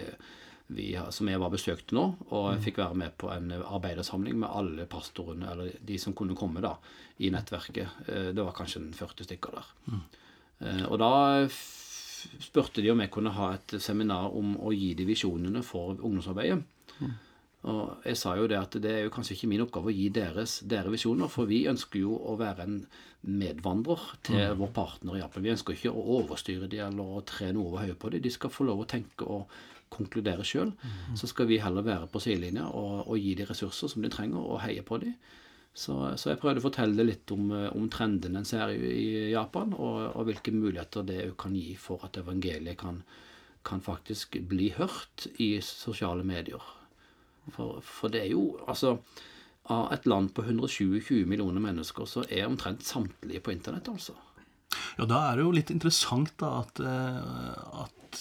vi 0.75 0.89
har, 0.99 1.13
som 1.15 1.29
jeg 1.31 1.41
var 1.43 1.53
besøkte 1.53 1.95
nå. 1.95 2.05
Og 2.31 2.49
jeg 2.55 2.65
fikk 2.69 2.83
være 2.83 2.99
med 3.05 3.15
på 3.21 3.31
en 3.35 3.53
arbeidersamling 3.61 4.39
med 4.43 4.51
alle 4.51 4.89
pastorene, 4.91 5.53
eller 5.53 5.79
de 5.79 5.99
som 6.03 6.17
kunne 6.17 6.37
komme 6.39 6.65
da, 6.65 6.75
i 7.23 7.31
nettverket. 7.31 8.05
Eh, 8.09 8.31
Det 8.35 8.43
var 8.43 8.57
kanskje 8.57 8.83
en 8.83 8.93
40 8.97 9.29
stykker 9.29 9.59
der. 9.61 9.73
Mm. 9.93 10.05
Og 10.89 10.99
da 11.03 11.13
spurte 12.41 12.81
de 12.81 12.91
om 12.91 13.03
jeg 13.03 13.11
kunne 13.13 13.35
ha 13.37 13.51
et 13.57 13.75
seminar 13.83 14.33
om 14.35 14.55
å 14.57 14.73
gi 14.73 14.95
de 14.97 15.05
visjonene 15.05 15.63
for 15.67 15.99
ungdomsarbeidet. 15.99 16.63
Og 17.65 18.05
jeg 18.05 18.19
sa 18.21 18.35
jo 18.37 18.49
det 18.51 18.59
at 18.61 18.77
det 18.83 18.91
er 18.93 19.05
jo 19.07 19.13
kanskje 19.15 19.39
ikke 19.39 19.49
min 19.49 19.63
oppgave 19.65 19.89
å 19.89 19.95
gi 19.95 20.11
deres, 20.13 20.59
dere 20.69 20.93
visjoner, 20.93 21.31
for 21.33 21.49
vi 21.49 21.63
ønsker 21.71 22.03
jo 22.03 22.17
å 22.19 22.35
være 22.37 22.67
en 22.67 22.81
medvandrer 23.25 24.03
til 24.27 24.59
vår 24.61 24.73
partner 24.77 25.17
i 25.17 25.23
Japan. 25.23 25.47
Vi 25.47 25.55
ønsker 25.55 25.77
ikke 25.79 25.95
å 25.95 26.19
overstyre 26.19 26.69
de 26.69 26.83
eller 26.85 27.15
å 27.17 27.23
tre 27.25 27.49
noe 27.57 27.71
over 27.71 27.87
høyet 27.87 28.01
på 28.03 28.13
de. 28.13 28.21
De 28.21 28.33
skal 28.35 28.53
få 28.53 28.67
lov 28.69 28.85
å 28.85 28.91
tenke 28.91 29.25
og 29.25 29.49
konkludere 29.95 30.45
sjøl. 30.45 30.75
Så 31.17 31.31
skal 31.31 31.49
vi 31.49 31.63
heller 31.63 31.87
være 31.87 32.11
på 32.13 32.21
sidelinja 32.21 32.67
og, 32.69 33.07
og 33.07 33.17
gi 33.21 33.33
de 33.39 33.49
ressurser 33.49 33.93
som 33.93 34.05
de 34.05 34.13
trenger, 34.13 34.43
og 34.43 34.61
heie 34.65 34.85
på 34.85 35.01
de. 35.01 35.15
Så, 35.75 35.97
så 36.21 36.31
jeg 36.31 36.39
prøvde 36.39 36.61
å 36.63 36.69
fortelle 36.69 37.07
litt 37.07 37.33
om, 37.35 37.49
eh, 37.51 37.71
om 37.75 37.89
trendene 37.91 38.39
en 38.39 38.47
ser 38.47 38.71
i, 38.77 38.79
i 38.79 39.09
Japan, 39.33 39.73
og, 39.75 40.13
og 40.15 40.29
hvilke 40.29 40.55
muligheter 40.55 41.07
det 41.09 41.19
kan 41.41 41.57
gi 41.59 41.73
for 41.81 42.05
at 42.07 42.21
evangeliet 42.21 42.79
kan, 42.79 43.01
kan 43.67 43.83
faktisk 43.83 44.39
bli 44.47 44.71
hørt 44.77 45.27
i 45.43 45.57
sosiale 45.65 46.23
medier. 46.27 46.63
For, 47.53 47.81
for 47.85 48.13
det 48.13 48.25
er 48.25 48.31
jo 48.33 48.55
altså 48.65 48.97
Av 49.73 49.93
et 49.95 50.05
land 50.05 50.31
på 50.37 50.43
120 50.45 51.25
millioner 51.25 51.63
mennesker, 51.65 52.05
så 52.05 52.21
er 52.29 52.45
omtrent 52.45 52.83
samtlige 52.85 53.41
på 53.41 53.55
internett, 53.55 53.87
altså. 53.89 54.13
Ja, 54.99 55.07
da 55.09 55.23
er 55.31 55.39
det 55.39 55.47
jo 55.47 55.55
litt 55.57 55.71
interessant 55.73 56.35
da 56.43 56.51
at, 56.59 56.83
eh, 56.85 57.81
at 57.81 58.19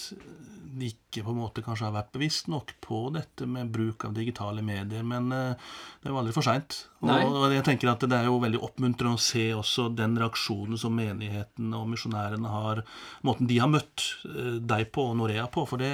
ikke 0.81 1.21
på 1.23 1.33
en 1.33 1.39
måte 1.39 1.61
kanskje 1.63 1.85
har 1.85 1.95
vært 1.95 2.13
bevisst 2.15 2.47
nok 2.51 2.73
på 2.83 2.99
dette 3.13 3.45
med 3.49 3.71
bruk 3.73 4.05
av 4.07 4.13
digitale 4.15 4.63
medier. 4.65 5.03
Men 5.05 5.31
eh, 5.35 5.73
det 6.01 6.09
er 6.09 6.13
jo 6.13 6.19
aldri 6.21 6.33
for 6.35 6.45
seint. 6.45 6.77
Og, 7.03 7.11
og 7.11 7.53
jeg 7.53 7.65
tenker 7.67 7.91
at 7.91 8.05
det 8.07 8.17
er 8.17 8.29
jo 8.29 8.39
veldig 8.41 8.61
oppmuntrende 8.63 9.19
å 9.19 9.21
se 9.21 9.45
også 9.55 9.89
den 9.93 10.15
reaksjonen 10.19 10.79
som 10.79 10.95
menigheten 10.95 11.73
og 11.75 11.89
misjonærene 11.91 12.53
har 12.53 12.83
Måten 13.27 13.47
de 13.49 13.57
har 13.59 13.69
møtt 13.71 14.05
eh, 14.29 14.57
deg 14.63 14.89
på 14.95 15.05
og 15.11 15.17
Norea 15.19 15.45
på. 15.51 15.65
For 15.69 15.81
det 15.81 15.91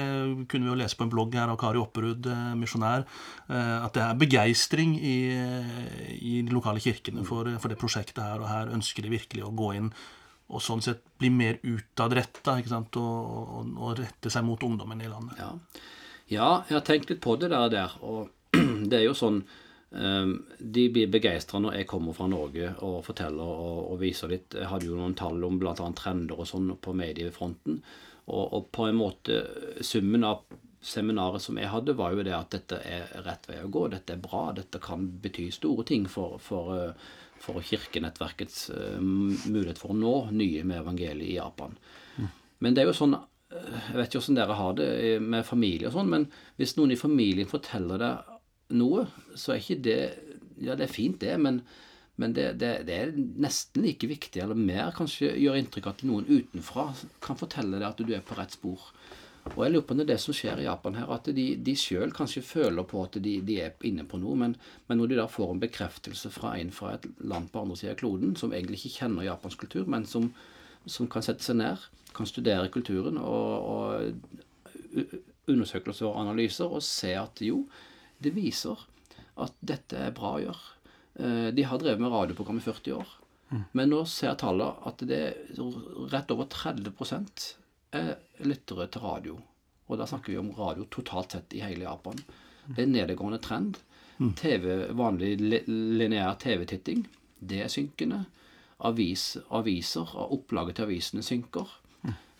kunne 0.50 0.68
vi 0.68 0.72
jo 0.72 0.78
lese 0.80 0.98
på 0.98 1.06
en 1.06 1.12
blogg 1.12 1.36
her 1.36 1.52
av 1.52 1.58
Kari 1.60 1.82
Opperud, 1.82 2.30
eh, 2.30 2.46
misjonær, 2.60 3.04
at 3.50 3.94
det 3.96 4.02
er 4.04 4.18
begeistring 4.18 4.94
i, 4.96 5.16
i 6.14 6.34
de 6.46 6.54
lokale 6.54 6.82
kirkene 6.82 7.24
for, 7.26 7.48
for 7.58 7.72
det 7.72 7.78
prosjektet 7.80 8.22
her. 8.22 8.40
Og 8.40 8.50
her 8.50 8.72
ønsker 8.74 9.04
de 9.04 9.12
virkelig 9.12 9.46
å 9.46 9.54
gå 9.56 9.74
inn 9.78 9.90
og 10.50 10.62
sånn 10.64 10.82
sett 10.84 11.02
bli 11.20 11.30
mer 11.30 11.60
utadretta 11.62 12.58
og, 12.58 12.98
og, 13.00 13.72
og 13.78 13.96
rette 14.00 14.32
seg 14.32 14.44
mot 14.46 14.62
ungdommen 14.66 15.00
i 15.00 15.08
landet. 15.10 15.38
Ja. 15.38 15.50
ja, 16.26 16.50
jeg 16.68 16.78
har 16.78 16.86
tenkt 16.86 17.10
litt 17.12 17.22
på 17.24 17.36
det 17.40 17.52
der, 17.54 17.68
der 17.72 17.96
og 18.02 18.30
det 18.90 19.00
er 19.00 19.08
jo 19.08 19.16
sånn 19.16 19.44
Um, 19.90 20.44
De 20.58 20.84
blir 20.94 21.08
begeistra 21.10 21.58
når 21.58 21.80
jeg 21.80 21.86
kommer 21.90 22.14
fra 22.14 22.28
Norge 22.30 22.68
og 22.86 23.00
forteller 23.02 23.42
og, 23.42 23.78
og 23.90 23.96
viser 23.98 24.30
litt. 24.30 24.54
Jeg 24.54 24.70
hadde 24.70 24.86
jo 24.86 24.94
noen 24.94 25.16
tall 25.18 25.42
om 25.42 25.56
bl.a. 25.58 25.74
trender 25.74 26.38
og 26.38 26.46
sånn 26.46 26.68
på 26.78 26.94
mediefronten. 26.94 27.80
Og, 28.30 28.44
og 28.44 28.68
på 28.70 28.86
en 28.86 29.00
måte 29.00 29.40
summen 29.82 30.22
av 30.28 30.44
seminaret 30.80 31.42
som 31.42 31.58
jeg 31.60 31.68
hadde, 31.72 31.96
var 31.98 32.14
jo 32.14 32.24
det 32.24 32.36
at 32.36 32.54
dette 32.54 32.78
er 32.86 33.10
rett 33.26 33.48
vei 33.50 33.58
å 33.64 33.72
gå. 33.72 33.88
Dette 33.92 34.14
er 34.14 34.22
bra. 34.22 34.46
Dette 34.56 34.80
kan 34.82 35.08
bety 35.22 35.50
store 35.52 35.84
ting 35.88 36.06
for, 36.08 36.38
for, 36.40 36.70
eh, 36.76 37.10
for 37.40 37.64
kirkenettverkets 37.64 38.68
eh, 38.74 39.00
mulighet 39.00 39.80
for 39.80 39.94
å 39.94 39.98
nå 39.98 40.14
nye 40.36 40.64
med 40.66 40.82
evangeliet 40.82 41.32
i 41.32 41.38
Japan. 41.38 41.76
Men 42.60 42.76
det 42.76 42.82
er 42.82 42.90
jo 42.90 42.96
sånn 42.96 43.16
eh, 43.16 43.76
Jeg 43.88 43.96
vet 43.96 44.10
ikke 44.10 44.20
hvordan 44.20 44.40
dere 44.40 44.58
har 44.58 44.74
det 44.78 44.88
eh, 45.06 45.22
med 45.24 45.46
familie 45.48 45.88
og 45.88 45.96
sånn, 45.96 46.10
men 46.12 46.26
hvis 46.60 46.76
noen 46.78 46.92
i 46.94 47.00
familien 47.00 47.48
forteller 47.50 48.02
deg 48.02 48.34
noe, 48.80 49.06
så 49.34 49.54
er 49.54 49.62
ikke 49.62 49.84
det 49.86 50.02
Ja, 50.60 50.76
det 50.76 50.84
er 50.84 50.92
fint, 50.92 51.16
det, 51.22 51.38
men, 51.40 51.62
men 52.20 52.36
det, 52.36 52.50
det, 52.60 52.74
det, 52.84 52.96
er 53.00 53.16
nesten 53.16 53.86
like 53.86 54.10
viktig, 54.10 54.42
eller 54.44 54.58
mer 54.58 54.92
kanskje, 54.92 55.32
gjør 55.40 55.56
inntrykk 55.56 55.88
at 55.88 56.04
noen 56.04 56.28
utenfra 56.28 56.90
kan 57.24 57.38
fortelle 57.40 57.80
deg 57.80 57.88
at 57.88 58.02
du 58.04 58.12
er 58.12 58.26
på 58.26 58.36
rett 58.36 58.52
spor. 58.52 58.90
Og 59.48 59.62
jeg 59.64 59.72
lurer 59.72 59.84
på 59.86 59.94
om 59.94 60.00
det 60.00 60.04
er 60.04 60.12
det 60.12 60.20
som 60.22 60.36
skjer 60.36 60.60
i 60.60 60.66
Japan 60.66 60.98
her, 61.00 61.10
at 61.14 61.28
de, 61.34 61.44
de 61.64 61.74
sjøl 61.78 62.12
kanskje 62.14 62.42
føler 62.44 62.84
på 62.86 63.00
at 63.02 63.16
de, 63.24 63.38
de, 63.46 63.56
er 63.64 63.86
inne 63.88 64.04
på 64.08 64.20
noe, 64.20 64.36
men, 64.38 64.54
men, 64.88 65.00
når 65.00 65.10
de 65.10 65.18
da 65.18 65.26
får 65.30 65.54
en 65.54 65.62
bekreftelse 65.62 66.32
fra 66.34 66.54
en 66.60 66.72
fra 66.74 66.94
et 66.96 67.08
land 67.24 67.48
på 67.52 67.62
andre 67.62 67.78
siden 67.80 67.94
av 67.94 68.00
kloden, 68.02 68.34
som 68.36 68.52
egentlig 68.54 68.82
ikke 68.82 68.98
kjenner 69.00 69.26
japansk 69.26 69.64
kultur, 69.64 69.88
men 69.90 70.04
som, 70.08 70.28
som 70.84 71.08
kan 71.10 71.24
sette 71.24 71.46
seg 71.46 71.58
ned, 71.62 71.88
kan 72.16 72.28
studere 72.28 72.70
kulturen 72.74 73.18
og, 73.22 73.70
og 73.70 75.00
undersøkelser 75.50 76.10
og 76.10 76.20
analyser, 76.20 76.68
og 76.68 76.84
se 76.84 77.14
at 77.18 77.42
jo, 77.44 77.64
det 78.20 78.34
viser 78.36 78.84
at 79.40 79.56
dette 79.64 79.98
er 80.08 80.14
bra 80.14 80.34
å 80.36 80.44
gjøre. 80.44 80.76
Eh, 81.20 81.48
de 81.56 81.64
har 81.66 81.80
drevet 81.80 82.02
med 82.02 82.12
radioprogram 82.12 82.60
i 82.60 82.64
40 82.64 82.98
år. 82.98 83.16
Mm. 83.50 83.62
Men 83.78 83.90
nå 83.90 84.04
ser 84.06 84.36
tallene 84.38 84.76
at 84.86 85.02
det 85.08 85.20
er 85.30 85.62
rett 86.12 86.30
over 86.34 86.46
30 86.50 86.92
er 87.96 88.46
lyttere 88.46 88.86
til 88.90 89.04
radio. 89.04 89.36
Og 89.90 89.98
da 89.98 90.06
snakker 90.06 90.32
vi 90.32 90.40
om 90.40 90.52
radio 90.56 90.86
totalt 90.90 91.34
sett 91.36 91.56
i 91.58 91.62
hele 91.64 91.86
Japan. 91.88 92.18
Det 92.66 92.78
er 92.78 92.86
en 92.86 92.94
nedadgående 92.94 93.40
trend. 93.42 93.80
Mm. 94.20 94.34
TV, 94.36 94.66
vanlig 94.92 95.32
lineær 95.40 96.36
TV-titting, 96.42 97.06
det 97.40 97.62
er 97.64 97.72
synkende. 97.72 98.26
Avis, 98.84 99.38
aviser, 99.50 100.12
opplaget 100.20 100.76
til 100.76 100.88
avisene 100.88 101.24
synker. 101.24 101.72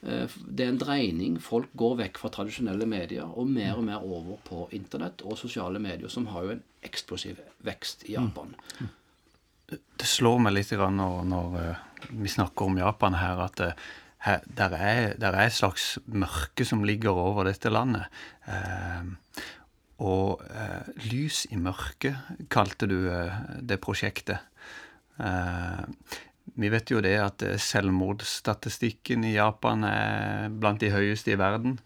Eh, 0.03 0.37
det 0.47 0.65
er 0.65 0.73
en 0.73 0.81
dreining. 0.81 1.37
Folk 1.43 1.73
går 1.79 1.99
vekk 2.05 2.21
fra 2.23 2.31
tradisjonelle 2.33 2.89
medier 2.89 3.29
og 3.29 3.49
mer 3.51 3.77
og 3.77 3.85
mer 3.89 4.05
over 4.05 4.41
på 4.47 4.67
internett 4.77 5.25
og 5.27 5.39
sosiale 5.41 5.81
medier, 5.83 6.09
som 6.09 6.29
har 6.33 6.47
jo 6.47 6.55
en 6.57 6.63
eksplosiv 6.87 7.41
vekst 7.67 8.07
i 8.09 8.17
Japan. 8.17 8.55
Det 9.71 10.09
slår 10.09 10.41
meg 10.43 10.57
litt 10.57 10.73
når, 10.73 11.25
når 11.31 11.59
eh, 11.61 11.83
vi 12.11 12.33
snakker 12.33 12.71
om 12.71 12.81
Japan 12.81 13.19
her, 13.21 13.45
at 13.45 13.61
eh, 13.65 13.91
her, 14.27 14.45
der, 14.45 14.77
er, 14.77 15.15
der, 15.21 15.33
er, 15.33 15.47
et 15.47 15.57
slags 15.57 15.99
mørke 16.07 16.65
som 16.69 16.85
ligger 16.85 17.17
over 17.17 17.49
dette 17.49 17.73
landet. 17.73 18.05
Eh, 18.49 19.45
og 20.01 20.43
eh, 20.49 20.91
Lys 21.11 21.47
i 21.51 21.61
mørket 21.61 22.47
kalte 22.53 22.89
du 22.89 22.99
eh, 23.13 23.41
det 23.61 23.81
prosjektet. 23.81 24.41
Vi 26.61 26.69
vet 26.73 26.91
jo 26.93 27.01
det 27.05 27.17
at 27.21 27.43
eh, 27.47 27.59
selvmordsstatistikken 27.61 29.25
i 29.29 29.35
Japan 29.37 29.85
er 29.87 30.53
blant 30.53 30.81
de 30.83 30.93
høyeste 30.93 31.35
i 31.35 31.41
verden. 31.41 31.79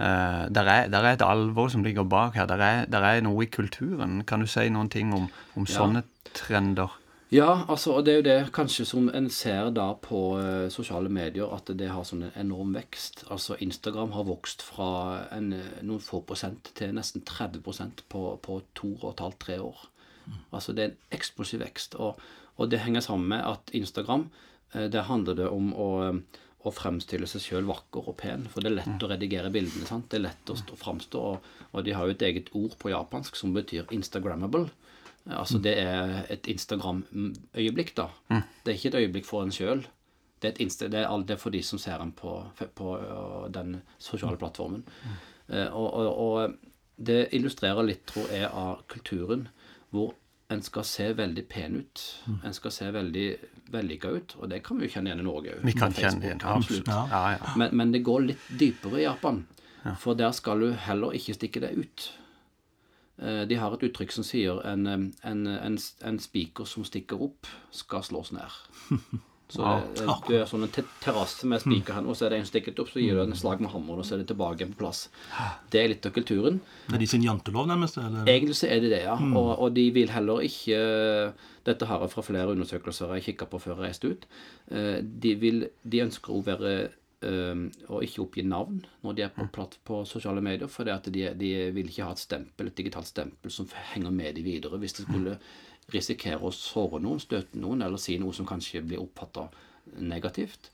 Uh, 0.00 0.46
der, 0.48 0.64
er, 0.64 0.86
der, 0.88 1.04
er, 1.04 1.12
et 1.12 1.22
alvor 1.26 1.68
som 1.68 1.82
ligger 1.84 2.06
bak 2.08 2.38
her. 2.38 2.46
Der 2.48 2.62
er, 2.64 2.86
der 2.88 3.04
er 3.04 3.20
noe 3.20 3.44
i 3.44 3.50
kulturen. 3.52 4.22
Kan 4.24 4.40
du 4.40 4.48
si 4.48 4.64
noen 4.72 4.88
ting 4.88 5.12
om, 5.12 5.26
om 5.60 5.66
ja. 5.68 5.74
sånne 5.74 6.02
trender? 6.32 6.94
Ja, 7.30 7.64
altså, 7.70 7.92
og 7.94 8.06
det 8.06 8.12
er 8.12 8.16
jo 8.18 8.26
det 8.26 8.52
kanskje 8.56 8.84
som 8.88 9.06
en 9.14 9.28
ser 9.30 9.68
da 9.70 9.92
på 10.02 10.22
uh, 10.34 10.66
sosiale 10.72 11.12
medier, 11.12 11.46
at 11.54 11.70
det 11.78 11.92
har 11.92 12.02
sånn 12.06 12.24
en 12.26 12.34
enorm 12.42 12.74
vekst. 12.74 13.22
Altså 13.30 13.54
Instagram 13.62 14.16
har 14.16 14.26
vokst 14.26 14.64
fra 14.66 14.90
en, 15.36 15.52
noen 15.86 16.02
få 16.02 16.24
prosent 16.26 16.72
til 16.74 16.90
nesten 16.96 17.22
30% 17.22 18.02
på, 18.10 18.24
på 18.42 18.58
to 18.74 18.96
og 18.96 19.12
et 19.12 19.22
halvt, 19.22 19.40
tre 19.46 19.60
år. 19.62 19.86
Mm. 20.26 20.42
Altså 20.50 20.74
det 20.74 20.82
er 20.82 20.90
en 20.90 21.16
eksplosiv 21.20 21.62
vekst. 21.62 21.94
Og 22.02 22.18
og 22.60 22.68
det 22.68 22.82
henger 22.84 23.04
sammen 23.04 23.30
med 23.32 23.40
at 23.46 23.72
Instagram, 23.76 24.28
uh, 24.74 24.86
der 24.92 25.08
handler 25.08 25.38
det 25.38 25.48
om 25.48 25.72
å, 25.72 25.88
eh, 26.04 26.40
å 26.60 26.72
fremstille 26.76 27.28
seg 27.30 27.40
sjøl 27.40 27.68
vakker 27.70 28.10
og 28.10 28.18
pen. 28.20 28.44
For 28.52 28.60
det 28.60 28.70
er 28.70 28.76
lett 28.82 29.04
å 29.06 29.08
redigere 29.08 29.52
bildene. 29.52 29.86
sant? 29.88 30.10
Det 30.10 30.20
er 30.20 30.26
lett 30.28 30.52
å 30.52 30.58
stå, 30.58 30.76
framstå. 30.76 31.22
Og, 31.32 31.48
og, 31.72 31.84
de 31.84 31.94
har 31.96 32.04
jo 32.04 32.16
et 32.16 32.26
eget 32.28 32.52
ord 32.52 32.76
på 32.78 32.92
japansk 32.92 33.36
som 33.36 33.54
betyr 33.56 33.88
instagrammable. 33.96 34.68
Eh, 35.28 35.38
altså 35.38 35.60
det 35.62 35.74
er 35.82 36.20
et 36.32 36.46
Instagram-øyeblikk, 36.50 37.94
da. 37.96 38.08
Det 38.28 38.72
er 38.72 38.78
ikke 38.78 38.92
et 38.94 39.00
øyeblikk 39.02 39.28
for 39.28 39.44
en 39.44 39.54
sjøl. 39.54 39.84
Det, 40.40 40.54
det, 40.56 40.94
er 40.96 41.24
det 41.28 41.36
for 41.40 41.52
de 41.52 41.60
som 41.62 41.78
ser 41.78 42.00
en 42.00 42.14
på, 42.16 42.38
på 42.74 42.94
den 43.52 43.82
sosiale 43.98 44.38
plattformen. 44.40 44.86
Og, 45.48 45.94
og, 45.94 46.18
og, 46.18 46.54
det 46.96 47.30
illustrerer 47.32 47.84
litt, 47.84 48.06
tror 48.08 48.28
jeg, 48.32 48.48
av 48.48 48.82
kulturen 48.88 49.46
hvor 49.90 50.14
en 50.50 50.62
skal 50.62 50.84
se 50.84 51.06
veldig 51.14 51.44
pen 51.48 51.76
ut. 51.80 52.02
Mm. 52.26 52.38
En 52.44 52.54
skal 52.54 52.72
se 52.74 52.88
veldig 52.90 53.26
vellykka 53.70 54.10
ut. 54.10 54.34
Og 54.40 54.50
det 54.50 54.62
kan 54.66 54.80
vi 54.80 54.88
jo 54.88 54.94
kjenne 54.96 55.12
igjen 55.12 55.22
i 55.22 55.26
Norge. 55.26 55.56
Vi 55.62 55.74
kan 55.78 55.94
kjenne 55.94 56.26
igjen, 56.26 56.42
absolutt. 56.42 56.90
Ja. 56.90 57.04
Ja, 57.10 57.20
ja. 57.36 57.52
Men, 57.60 57.76
men, 57.78 57.92
det 57.94 58.02
går 58.06 58.26
litt 58.32 58.48
dypere 58.58 59.00
i 59.00 59.04
Japan. 59.06 59.44
For 60.02 60.18
der 60.18 60.34
skal 60.36 60.60
du 60.60 60.72
heller 60.88 61.14
ikke 61.16 61.36
stikke 61.38 61.62
deg 61.62 61.78
ut. 61.84 62.08
Eh, 63.20 63.42
de 63.48 63.58
har 63.60 63.74
et 63.76 63.88
uttrykk 63.88 64.14
som 64.16 64.26
sier 64.26 64.62
en, 64.66 64.86
en, 64.88 65.10
en, 65.24 65.80
en 66.10 66.20
spiker 66.20 66.68
som 66.68 66.86
stikker 66.88 67.20
opp, 67.28 67.50
skal 67.74 68.06
slås 68.06 68.32
ned. 68.36 68.60
Så 69.50 69.66
det, 69.96 70.04
du 70.28 70.34
er 70.38 70.44
sånn 70.46 70.62
en 70.62 70.70
terrasse 71.02 71.46
med 71.50 71.58
spiker 71.64 71.96
her, 71.96 72.06
og 72.06 72.14
så 72.14 72.28
er 72.28 72.34
det 72.34 72.38
en 72.44 72.46
stikket 72.46 72.78
opp, 72.78 72.92
så 72.92 73.00
gir 73.02 73.16
du 73.18 73.22
en 73.24 73.34
slag 73.34 73.58
med 73.58 73.72
hammeren, 73.72 73.98
og 73.98 74.06
så 74.06 74.14
er 74.14 74.22
det 74.22 74.28
tilbake 74.30 74.68
på 74.70 74.78
plass. 74.78 75.08
Det 75.72 75.80
er 75.80 75.90
litt 75.90 76.06
av 76.06 76.14
kulturen. 76.14 76.60
Det 76.86 76.94
er 76.94 77.02
de 77.02 77.08
sin 77.10 77.24
jantelov, 77.26 77.66
nærmest? 77.66 77.98
Eller? 77.98 78.28
Egentlig 78.30 78.60
så 78.60 78.68
er 78.70 78.84
det 78.84 78.92
det, 78.94 79.02
ja. 79.08 79.16
Mm. 79.18 79.34
Og, 79.34 79.50
og, 79.56 79.72
de 79.74 79.88
vil 79.96 80.12
heller 80.14 80.46
ikke 80.46 80.78
Dette 81.66 81.86
har 81.90 82.00
jeg 82.04 82.12
fra 82.14 82.22
flere 82.24 82.54
undersøkelser 82.54 83.10
jeg 83.18 83.26
kikka 83.26 83.50
på 83.50 83.58
før 83.60 83.74
jeg 83.74 83.90
reiste 83.90 84.14
ut. 84.14 84.22
Eh, 84.70 85.02
de, 85.02 85.34
vil, 85.42 85.66
de 85.82 86.04
ønsker 86.06 86.32
å 86.32 86.44
være 86.46 86.70
Um, 87.20 87.66
og 87.92 88.00
ikke 88.06 88.22
oppgi 88.22 88.42
navn 88.48 88.78
når 89.04 89.16
de 89.18 89.22
er 89.26 89.32
på, 89.34 89.44
platt, 89.52 89.74
på 89.84 89.98
sosiale 90.08 90.40
medier. 90.40 90.70
For 90.72 90.88
de, 90.88 91.26
de, 91.36 91.50
vil 91.76 91.90
ikke 91.90 92.06
ha 92.06 92.14
et 92.16 92.22
stempel, 92.22 92.70
et 92.70 92.78
digitalt 92.78 93.10
stempel 93.10 93.52
som 93.52 93.68
henger 93.92 94.14
med 94.14 94.38
de 94.38 94.44
videre. 94.46 94.80
Hvis 94.80 94.96
de 94.96 95.04
skulle 95.04 95.34
risikere 95.92 96.40
å 96.40 96.52
såre 96.54 97.02
noen, 97.02 97.20
støte 97.20 97.60
noen, 97.60 97.84
eller 97.84 98.00
si 98.00 98.16
noe 98.20 98.32
som 98.32 98.48
kanskje 98.48 98.80
blir 98.86 99.02
oppfatta 99.02 99.50
negativt, 100.00 100.70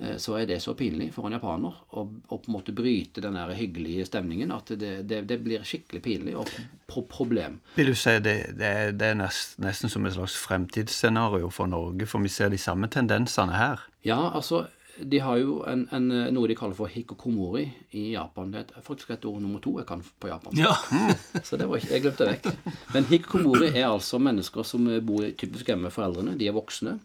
eh, 0.00 0.16
så 0.16 0.38
er 0.40 0.48
det 0.48 0.62
så 0.64 0.72
pinlig 0.78 1.10
for 1.12 1.28
en 1.28 1.36
japaner 1.36 1.76
å, 1.92 2.06
å 2.08 2.38
på 2.40 2.48
en 2.48 2.56
måte 2.56 2.72
bryte 2.76 3.20
den 3.20 3.36
der 3.36 3.52
hyggelige 3.58 4.08
stemningen 4.08 4.56
at 4.56 4.72
det, 4.72 4.94
det, 5.10 5.22
det, 5.28 5.40
blir 5.44 5.66
skikkelig 5.66 6.02
pinlig 6.08 6.36
og 6.40 6.52
pro 6.88 7.04
problem. 7.04 7.60
Vil 7.76 7.92
du 7.92 7.98
si 7.98 8.16
det, 8.24 8.36
det, 8.56 8.74
det 8.96 9.12
er 9.12 9.18
nest, 9.20 9.58
nesten 9.60 9.92
som 9.92 10.08
et 10.08 10.16
slags 10.16 10.40
fremtidsscenario 10.40 11.52
for 11.52 11.68
Norge, 11.68 12.08
for 12.08 12.24
vi 12.24 12.32
ser 12.32 12.54
de 12.54 12.60
samme 12.60 12.88
tendensene 12.88 13.60
her? 13.60 13.90
Ja, 14.06 14.22
altså 14.32 14.64
de 14.98 15.18
har 15.24 15.38
jo 15.40 15.60
en, 15.68 15.86
en, 15.94 16.08
noe 16.34 16.48
de 16.50 16.56
kaller 16.58 16.76
for 16.76 16.90
hikokomori 16.92 17.64
i 17.96 18.10
Japan. 18.12 18.50
Det 18.52 18.64
er 18.76 18.84
faktisk 18.84 19.14
et 19.14 19.24
ord 19.28 19.40
nummer 19.40 19.62
to 19.64 19.72
jeg 19.80 19.88
kan 19.88 20.02
på 20.02 20.28
japansk. 20.28 20.58
Ja. 20.60 20.74
Så 21.46 21.56
det 21.56 21.68
var 21.70 21.80
ikke, 21.80 21.94
jeg 21.94 22.04
glemte 22.04 22.26
det 22.26 22.34
vekk. 22.36 22.74
Men 22.92 23.08
hikokomori 23.08 23.70
er 23.72 23.88
altså 23.88 24.20
mennesker 24.22 24.66
som 24.68 24.90
bor 25.06 25.24
typisk 25.38 25.70
hjemme 25.72 25.88
med 25.88 25.94
foreldrene. 25.94 26.36
De 26.40 26.50
er 26.50 26.56
voksne. 26.56 26.98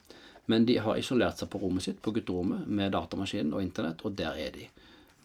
Men 0.47 0.65
de 0.67 0.77
har 0.79 0.99
isolert 0.99 1.39
seg 1.39 1.49
på 1.51 1.59
rommet 1.59 1.83
sitt, 1.83 1.97
på 2.03 2.13
gutterommet, 2.15 2.67
med 2.71 2.93
datamaskinen 2.95 3.51
og 3.55 3.63
internett, 3.63 4.03
og 4.07 4.13
der 4.15 4.37
er 4.39 4.53
de. 4.55 4.67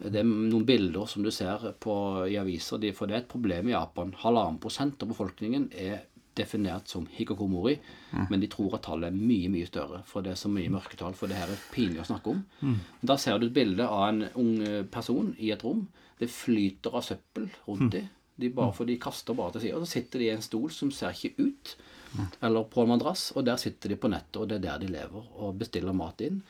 Det 0.03 0.19
er 0.19 0.27
noen 0.27 0.65
bilder 0.67 1.07
som 1.07 1.23
du 1.23 1.29
ser 1.31 1.63
på, 1.79 1.93
i 2.27 2.35
aviser, 2.39 2.81
for 2.97 3.07
det 3.07 3.15
er 3.15 3.21
et 3.21 3.31
problem 3.31 3.69
i 3.69 3.75
Japan. 3.75 4.11
Halvannen 4.19 4.59
prosent 4.59 4.99
av 5.03 5.13
befolkningen 5.13 5.69
er 5.79 6.01
definert 6.37 6.89
som 6.89 7.05
hikokomori, 7.11 7.75
mm. 8.11 8.25
men 8.31 8.41
de 8.41 8.49
tror 8.51 8.77
at 8.77 8.85
tallet 8.87 9.11
er 9.11 9.17
mye 9.17 9.51
mye 9.53 9.69
større. 9.69 10.01
For 10.09 10.25
det 10.25 10.33
er 10.33 10.41
så 10.41 10.51
mye 10.51 10.71
mørketall, 10.73 11.15
for 11.17 11.31
det 11.31 11.37
her 11.37 11.51
er 11.53 11.67
pinlig 11.73 12.01
å 12.03 12.09
snakke 12.09 12.33
om. 12.33 12.41
Mm. 12.61 12.79
Da 13.01 13.17
ser 13.21 13.39
du 13.39 13.47
et 13.47 13.55
bilde 13.55 13.87
av 13.87 14.07
en 14.09 14.25
ung 14.41 14.55
person 14.93 15.33
i 15.37 15.53
et 15.53 15.63
rom. 15.65 15.85
Det 16.19 16.31
flyter 16.31 16.95
av 16.95 17.05
søppel 17.05 17.49
rundt 17.67 17.89
mm. 17.89 17.93
dem. 17.97 18.11
De 18.35 18.49
bare, 18.49 18.73
for 18.73 18.89
de 18.89 18.97
kaster 19.01 19.37
bare 19.37 19.53
til 19.55 19.67
sida. 19.67 19.77
Og 19.77 19.85
så 19.85 19.99
sitter 19.99 20.21
de 20.21 20.29
i 20.29 20.33
en 20.33 20.45
stol 20.45 20.71
som 20.73 20.89
ser 20.93 21.13
ikke 21.13 21.45
ut, 21.45 21.75
mm. 22.13 22.25
eller 22.47 22.65
på 22.71 22.81
en 22.83 22.93
madrass, 22.95 23.29
og 23.37 23.45
der 23.45 23.61
sitter 23.61 23.93
de 23.93 23.99
på 23.99 24.09
nettet, 24.09 24.39
og 24.41 24.49
det 24.49 24.57
er 24.57 24.65
der 24.65 24.81
de 24.81 24.89
lever, 24.95 25.29
og 25.37 25.59
bestiller 25.61 25.93
mat 25.97 26.23
inn. 26.25 26.41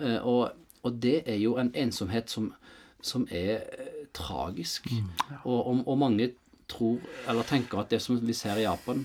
Eh, 0.00 0.18
og, 0.26 0.50
og 0.82 0.98
det 1.02 1.20
er 1.30 1.38
jo 1.38 1.54
en 1.60 1.70
ensomhet 1.78 2.32
som, 2.32 2.50
som 2.98 3.28
er 3.30 3.62
eh, 3.62 4.00
tragisk. 4.16 4.90
Mm. 4.90 5.12
Og, 5.44 5.58
og, 5.60 5.84
og 5.86 6.00
mange 6.02 6.32
tror, 6.70 7.00
eller 7.28 7.46
tenker 7.48 7.82
at 7.82 7.90
det 7.92 8.00
som 8.02 8.18
vi 8.20 8.36
ser 8.36 8.60
i 8.60 8.66
Japan, 8.66 9.04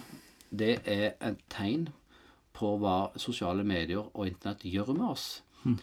det 0.49 0.79
er 0.85 1.15
et 1.19 1.41
tegn 1.51 1.89
på 2.55 2.75
hva 2.79 3.11
sosiale 3.19 3.65
medier 3.67 4.05
og 4.05 4.29
Internett 4.29 4.63
gjør 4.63 4.93
med 4.95 5.09
oss. 5.09 5.25
Mm. 5.65 5.77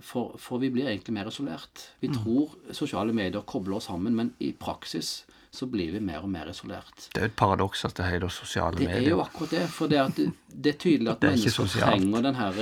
For, 0.00 0.36
for, 0.40 0.58
vi 0.62 0.70
blir 0.72 0.88
egentlig 0.88 1.14
mer 1.14 1.28
isolert. 1.28 1.90
Vi 2.00 2.08
mm. 2.08 2.16
tror 2.16 2.56
sosiale 2.74 3.12
medier 3.12 3.44
kobler 3.46 3.76
oss 3.78 3.90
sammen, 3.90 4.16
men 4.16 4.32
i 4.40 4.52
praksis 4.56 5.20
så 5.50 5.66
blir 5.66 5.92
vi 5.92 6.00
mer 6.00 6.22
og 6.24 6.30
mer 6.30 6.50
isolert. 6.50 7.08
Det 7.14 7.20
er 7.20 7.28
et 7.28 7.36
paradoks 7.36 7.84
at 7.84 7.96
det 7.98 8.06
heter 8.06 8.32
sosiale 8.32 8.78
medier. 8.78 9.00
Det 9.00 9.10
er 9.10 9.16
jo 9.16 9.22
akkurat 9.24 9.54
det. 9.56 9.66
For 9.74 9.90
det, 9.90 10.04
det, 10.16 10.30
det 10.48 10.74
er 10.74 10.80
tydelig 10.86 11.12
at 11.12 11.22
er 11.26 11.36
mennesker 11.36 11.70
trenger 11.74 12.26
den 12.26 12.38
her 12.38 12.60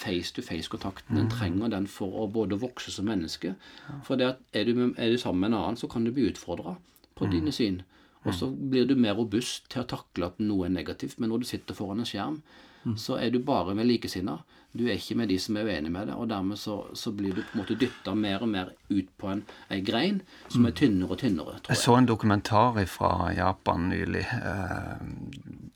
face-to-face-kontakten. 0.00 1.16
Mm. 1.16 1.24
En 1.24 1.32
trenger 1.32 1.74
den 1.76 1.88
for 1.90 2.22
å 2.22 2.28
både 2.32 2.58
vokse 2.60 2.92
som 2.92 3.08
menneske. 3.10 3.54
For 4.06 4.20
det 4.20 4.32
at 4.32 4.56
er 4.56 4.70
du, 4.70 4.86
er 4.96 5.12
du 5.12 5.18
sammen 5.20 5.44
med 5.44 5.52
en 5.52 5.60
annen, 5.60 5.80
så 5.80 5.90
kan 5.92 6.06
du 6.06 6.14
bli 6.16 6.30
utfordra 6.30 6.78
på 7.20 7.28
mm. 7.28 7.34
dine 7.36 7.54
syn. 7.54 7.82
Og 8.28 8.34
så 8.36 8.50
blir 8.52 8.88
du 8.88 8.98
mer 9.00 9.16
robust 9.16 9.70
til 9.72 9.84
å 9.84 9.88
takle 9.88 10.28
at 10.28 10.42
noe 10.42 10.66
er 10.66 10.74
negativt. 10.74 11.20
Men 11.20 11.32
når 11.32 11.44
du 11.44 11.48
sitter 11.48 11.76
foran 11.76 12.02
en 12.02 12.08
skjerm, 12.08 12.40
så 12.96 13.18
er 13.20 13.30
du 13.30 13.38
bare 13.44 13.74
med 13.74 13.86
likesinnede. 13.86 14.40
Du 14.72 14.84
er 14.86 14.94
ikke 14.94 15.16
med 15.18 15.26
de 15.32 15.36
som 15.42 15.56
er 15.58 15.66
uenige 15.66 15.90
med 15.90 16.06
det, 16.06 16.14
og 16.14 16.28
dermed 16.30 16.58
så, 16.58 16.76
så 16.94 17.10
blir 17.10 17.34
du 17.34 17.42
på 17.42 17.56
en 17.56 17.60
måte 17.64 17.74
dytta 17.74 18.14
mer 18.14 18.44
og 18.44 18.52
mer 18.52 18.68
ut 18.90 19.08
på 19.18 19.32
en, 19.32 19.42
en 19.66 19.82
grein 19.84 20.20
som 20.46 20.68
er 20.68 20.76
tynnere 20.78 21.16
og 21.16 21.18
tynnere. 21.18 21.56
tror 21.58 21.72
Jeg 21.72 21.74
jeg. 21.74 21.82
så 21.82 21.96
en 21.98 22.06
dokumentar 22.06 22.78
fra 22.86 23.10
Japan 23.34 23.88
nylig 23.90 24.22
eh, 24.30 25.02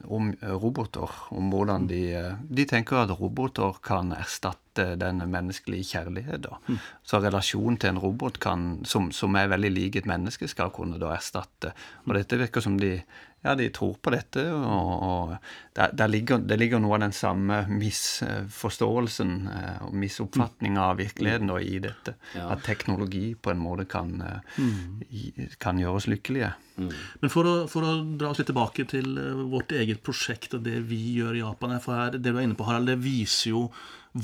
om 0.07 0.31
roboter. 0.63 1.11
Om 1.35 1.51
hvordan 1.51 1.89
de, 1.91 2.01
eh, 2.15 2.39
de 2.47 2.69
tenker 2.71 3.03
at 3.03 3.17
roboter 3.19 3.83
kan 3.83 4.15
erstatte 4.15 4.95
den 5.01 5.23
menneskelige 5.27 5.91
kjærligheten. 5.91 6.55
Mm. 6.69 6.79
Så 7.03 7.19
relasjonen 7.19 7.83
til 7.83 7.97
en 7.97 8.03
robot 8.03 8.39
kan, 8.39 8.85
som, 8.87 9.11
som 9.11 9.35
er 9.35 9.51
veldig 9.51 9.75
lik 9.75 9.99
et 9.99 10.07
menneske, 10.07 10.47
skal 10.51 10.71
kunne 10.75 11.03
da 11.03 11.17
erstatte. 11.19 11.75
Og 12.07 12.15
dette 12.15 12.39
virker 12.39 12.63
som 12.63 12.79
de 12.79 13.01
ja, 13.45 13.53
de 13.59 13.67
tror 13.77 13.99
på 14.01 14.13
dette, 14.15 14.43
og, 14.57 14.93
og 15.05 15.33
der, 15.77 15.91
der 15.93 16.09
ligger, 16.09 16.41
det 16.41 16.57
ligger 16.57 16.81
noe 16.81 16.97
av 16.97 17.03
den 17.05 17.15
samme 17.17 17.59
misforståelsen 17.69 19.33
eh, 19.53 19.83
og 19.85 19.97
misoppfatninga 20.01 20.87
av 20.91 21.01
virkeligheten 21.03 21.51
da, 21.53 21.59
i 21.61 21.81
dette. 21.85 22.15
Ja. 22.33 22.47
At 22.55 22.65
teknologi 22.65 23.35
på 23.37 23.53
en 23.53 23.61
måte 23.61 23.85
kan, 23.91 24.15
eh, 24.25 25.51
kan 25.61 25.81
gjøre 25.83 26.01
oss 26.01 26.09
lykkelige. 26.09 26.55
Men 26.79 27.31
for 27.31 27.47
å, 27.47 27.57
for 27.71 27.87
å 27.87 27.99
dra 28.19 28.33
oss 28.33 28.41
litt 28.41 28.49
tilbake 28.51 28.87
til 28.91 29.13
eh, 29.21 29.43
vårt 29.53 29.75
eget 29.77 30.01
prosjekt 30.07 30.57
og 30.57 30.65
det 30.65 30.81
vi 30.89 31.03
gjør 31.19 31.37
i 31.37 31.43
Japan 31.45 31.77
for 31.85 31.99
her, 31.99 32.17
Det 32.17 32.33
du 32.33 32.39
er 32.39 32.47
inne 32.47 32.57
på, 32.59 32.67
Harald, 32.67 32.89
det 32.89 33.03
viser 33.05 33.53
jo 33.53 33.67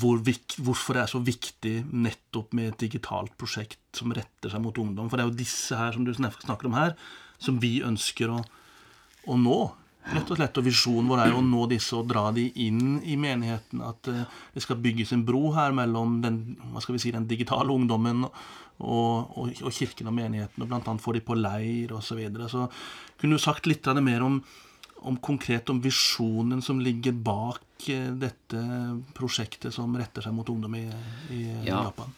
hvor 0.01 0.21
vik, 0.23 0.55
hvorfor 0.63 0.95
det 0.95 1.03
er 1.03 1.11
så 1.11 1.19
viktig 1.21 1.75
nettopp 1.91 2.55
med 2.55 2.71
et 2.71 2.87
digitalt 2.87 3.35
prosjekt 3.37 3.79
som 3.99 4.13
retter 4.15 4.49
seg 4.49 4.63
mot 4.63 4.77
ungdom. 4.81 5.11
For 5.11 5.19
det 5.19 5.25
er 5.25 5.29
jo 5.29 5.39
disse 5.43 5.77
her 5.77 5.93
som 5.93 6.07
du 6.07 6.13
snakker 6.15 6.69
om 6.69 6.77
her, 6.79 6.95
som 7.43 7.59
vi 7.61 7.81
ønsker 7.83 8.31
å, 8.31 8.39
å 9.27 9.37
nå. 9.37 9.59
Rett 10.01 10.31
og 10.33 10.39
slett, 10.39 10.57
og 10.57 10.65
Visjonen 10.65 11.09
vår 11.11 11.19
er 11.27 11.35
å 11.37 11.43
nå 11.45 11.67
disse 11.69 11.93
og 11.93 12.07
dra 12.09 12.31
de 12.33 12.47
inn 12.63 12.95
i 13.05 13.13
menigheten. 13.21 13.83
At 13.85 14.09
eh, 14.09 14.23
det 14.55 14.63
skal 14.65 14.79
bygges 14.81 15.13
en 15.13 15.25
bro 15.27 15.51
her 15.53 15.75
mellom 15.77 16.17
den, 16.23 16.39
hva 16.71 16.81
skal 16.81 16.97
vi 16.97 17.03
si, 17.03 17.13
den 17.13 17.27
digitale 17.29 17.69
ungdommen 17.69 18.25
og, 18.25 19.37
og, 19.37 19.51
og 19.61 19.69
kirken 19.75 20.09
og 20.09 20.17
menigheten. 20.17 20.65
og 20.65 20.73
annet 20.73 21.03
få 21.03 21.13
de 21.13 21.21
på 21.25 21.37
leir 21.37 21.93
osv. 21.93 22.07
Så, 22.09 22.17
videre. 22.17 22.49
så 22.49 22.65
kunne 23.21 23.37
du 23.37 23.43
sagt 23.43 23.69
litt 23.69 23.87
av 23.87 23.99
det 23.99 24.03
mer 24.07 24.25
om, 24.25 24.39
om 25.05 25.19
konkret 25.21 25.69
om 25.69 25.83
visjonen 25.83 26.65
som 26.65 26.81
ligger 26.81 27.13
bak 27.13 27.85
eh, 27.93 28.09
dette 28.17 28.63
prosjektet 29.17 29.75
som 29.75 29.93
retter 29.97 30.25
seg 30.25 30.33
mot 30.33 30.49
ungdom 30.49 30.81
i, 30.81 30.87
i 31.29 31.43
Ja. 31.67 31.85
Japan? 31.91 32.17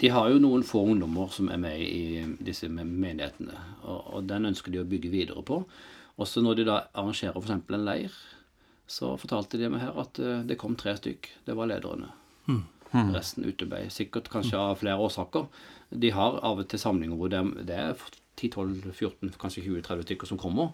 De 0.00 0.10
har 0.12 0.28
jo 0.28 0.40
noen 0.42 0.62
få 0.66 0.82
ungdommer 0.92 1.30
som 1.32 1.48
er 1.48 1.60
med 1.60 1.80
i 1.80 2.20
disse 2.44 2.68
menighetene, 2.68 3.56
og, 3.80 4.18
og 4.18 4.26
den 4.28 4.50
ønsker 4.50 4.74
de 4.74 4.82
å 4.82 4.88
bygge 4.88 5.12
videre 5.12 5.40
på. 5.46 5.62
Også 6.18 6.42
når 6.42 6.54
de 6.58 6.64
da 6.68 6.78
arrangerer 6.94 7.36
f.eks. 7.38 7.50
en 7.70 7.84
leir, 7.86 8.10
så 8.90 9.12
fortalte 9.20 9.58
de 9.60 9.68
meg 9.70 9.80
her 9.84 9.94
at 10.02 10.18
eh, 10.18 10.42
det 10.48 10.58
kom 10.58 10.74
tre 10.76 10.96
stykk. 10.98 11.28
Det 11.46 11.54
var 11.56 11.70
lederne. 11.70 12.10
Resten 13.14 13.44
uteblei. 13.46 13.84
Sikkert 13.90 14.28
kanskje 14.32 14.58
av 14.58 14.80
flere 14.80 14.98
årsaker. 14.98 15.46
De 15.90 16.10
har 16.10 16.40
av 16.42 16.58
og 16.58 16.66
til 16.68 16.78
samlinger 16.82 17.16
hvor 17.16 17.30
det, 17.30 17.42
det 17.68 17.76
er 17.78 17.94
10-12-14, 18.40 19.34
kanskje 19.38 19.62
20-30 19.66 20.02
stykker 20.06 20.26
som 20.26 20.38
kommer, 20.40 20.72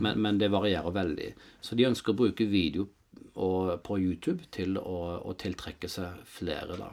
men, 0.00 0.20
men 0.22 0.38
det 0.38 0.48
varierer 0.52 0.92
veldig. 0.94 1.32
Så 1.60 1.74
de 1.76 1.86
ønsker 1.88 2.12
å 2.14 2.18
bruke 2.20 2.46
video 2.48 2.86
og, 3.34 3.74
på 3.84 3.98
YouTube 4.00 4.46
til 4.54 4.78
å, 4.78 5.18
å 5.28 5.34
tiltrekke 5.38 5.88
seg 5.90 6.20
flere. 6.24 6.78
da. 6.78 6.90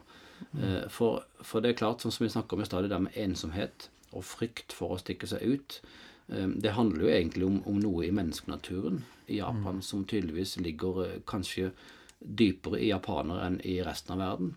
Eh, 0.60 0.88
For, 0.92 1.24
for 1.46 1.62
det 1.64 1.72
er 1.72 1.80
klart, 1.80 2.02
sånn 2.04 2.12
som 2.16 2.26
vi 2.26 2.34
snakker 2.34 2.58
om 2.58 2.64
i 2.66 2.68
stad, 2.68 2.84
det 2.88 2.92
der 2.96 3.06
med 3.06 3.16
ensomhet 3.16 3.88
og 4.16 4.24
frykt 4.28 4.74
for 4.76 4.96
å 4.96 5.00
stikke 5.00 5.28
seg 5.30 5.44
ut, 5.46 5.80
det 6.28 6.72
handler 6.74 7.02
jo 7.06 7.10
egentlig 7.14 7.46
om, 7.46 7.60
om 7.70 7.76
noe 7.80 8.06
i 8.08 8.12
menneskenaturen 8.12 9.04
i 9.28 9.38
Japan 9.38 9.82
som 9.82 10.06
tydeligvis 10.06 10.58
ligger 10.60 11.04
eh, 11.06 11.20
kanskje 11.26 11.72
dypere 12.20 12.80
i 12.82 12.88
japanere 12.90 13.44
enn 13.46 13.60
i 13.62 13.76
resten 13.86 14.16
av 14.16 14.22
verden. 14.24 14.56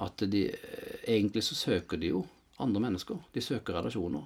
At 0.00 0.16
de 0.32 0.46
eh, 0.54 0.96
egentlig 1.08 1.42
så 1.44 1.54
søker 1.58 2.00
de 2.00 2.12
jo 2.14 2.22
andre 2.62 2.80
mennesker. 2.80 3.18
De 3.34 3.40
søker 3.44 3.74
relasjoner. 3.74 4.24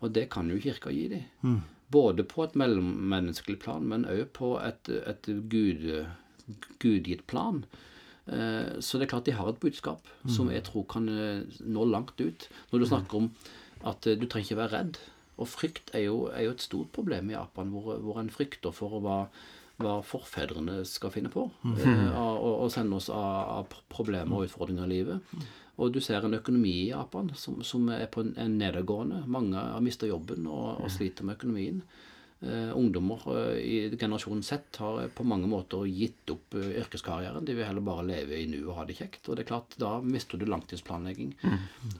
Og 0.00 0.12
det 0.12 0.28
kan 0.30 0.48
jo 0.50 0.58
kirka 0.62 0.90
gi 0.94 1.08
dem. 1.08 1.60
Både 1.90 2.24
på 2.24 2.42
et 2.44 2.54
mellommenneskelig 2.58 3.58
plan, 3.62 3.84
men 3.86 4.04
òg 4.08 4.26
på 4.34 4.54
et, 4.64 4.88
et 5.06 5.26
gud, 5.52 5.84
gudgitt 6.82 7.26
plan. 7.30 7.64
Eh, 8.26 8.80
Så 8.80 8.98
det 8.98 9.06
er 9.06 9.12
klart 9.14 9.26
de 9.28 9.32
har 9.36 9.48
et 9.52 9.60
budskap 9.60 10.00
som 10.28 10.48
jeg 10.50 10.64
tror 10.64 10.86
kan 10.88 11.06
nå 11.06 11.84
langt 11.90 12.18
ut. 12.20 12.48
Når 12.72 12.78
du 12.80 12.86
snakker 12.88 13.14
om 13.20 13.30
at 13.84 14.00
du 14.02 14.26
trenger 14.26 14.46
ikke 14.48 14.62
være 14.62 14.72
redd. 14.78 14.98
Og 15.38 15.48
frykt 15.48 15.90
er 15.94 16.04
jo, 16.06 16.26
er 16.30 16.44
jo 16.46 16.50
et 16.54 16.60
stort 16.62 16.92
problem 16.92 17.30
i 17.30 17.34
Japan, 17.34 17.70
hvor, 17.74 17.96
hvor 17.98 18.20
en 18.20 18.30
frykter 18.30 18.70
for 18.72 19.00
hva, 19.02 19.16
hva 19.82 19.96
forfedrene 20.06 20.84
skal 20.86 21.10
finne 21.10 21.28
på. 21.32 21.50
eh, 21.64 22.12
av- 22.14 22.38
Og, 22.44 22.60
og 22.64 22.70
sende 22.72 22.96
oss 22.96 23.08
av, 23.10 23.48
av 23.58 23.66
problemer 23.90 24.36
og 24.36 24.44
utfordringer 24.48 24.84
i 24.84 24.92
livet. 24.94 25.20
Og 25.76 25.92
du 25.92 25.98
ser 26.00 26.22
en 26.24 26.34
økonomi 26.34 26.70
i 26.84 26.90
Japan 26.92 27.32
som, 27.34 27.62
som 27.66 27.88
er 27.88 28.06
på 28.06 28.20
en, 28.22 28.34
en 28.38 28.58
nedadgående. 28.58 29.24
Mange 29.26 29.56
har 29.58 29.80
mista 29.82 30.06
jobben 30.06 30.46
og, 30.46 30.80
og 30.84 30.90
sliter 30.90 31.24
med 31.26 31.34
økonomien. 31.40 31.82
Eh, 32.44 32.76
ungdommer 32.76 33.20
eh, 33.36 33.56
i 33.56 33.96
generasjonen 34.00 34.42
Z 34.42 34.58
har 34.76 35.08
på 35.08 35.24
mange 35.24 35.48
måter 35.48 35.86
gitt 35.88 36.28
opp 36.30 36.54
eh, 36.54 36.74
yrkeskarrieren. 36.82 37.44
De 37.44 37.54
vil 37.56 37.64
heller 37.64 37.84
bare 37.84 38.04
leve 38.04 38.36
i 38.36 38.44
nuet 38.50 38.66
og 38.66 38.76
ha 38.78 38.84
det 38.84 38.98
kjekt. 38.98 39.28
Og 39.28 39.38
det 39.38 39.46
er 39.46 39.48
klart, 39.48 39.76
da 39.80 39.94
mister 40.04 40.36
du 40.36 40.44
langtidsplanlegging. 40.50 41.32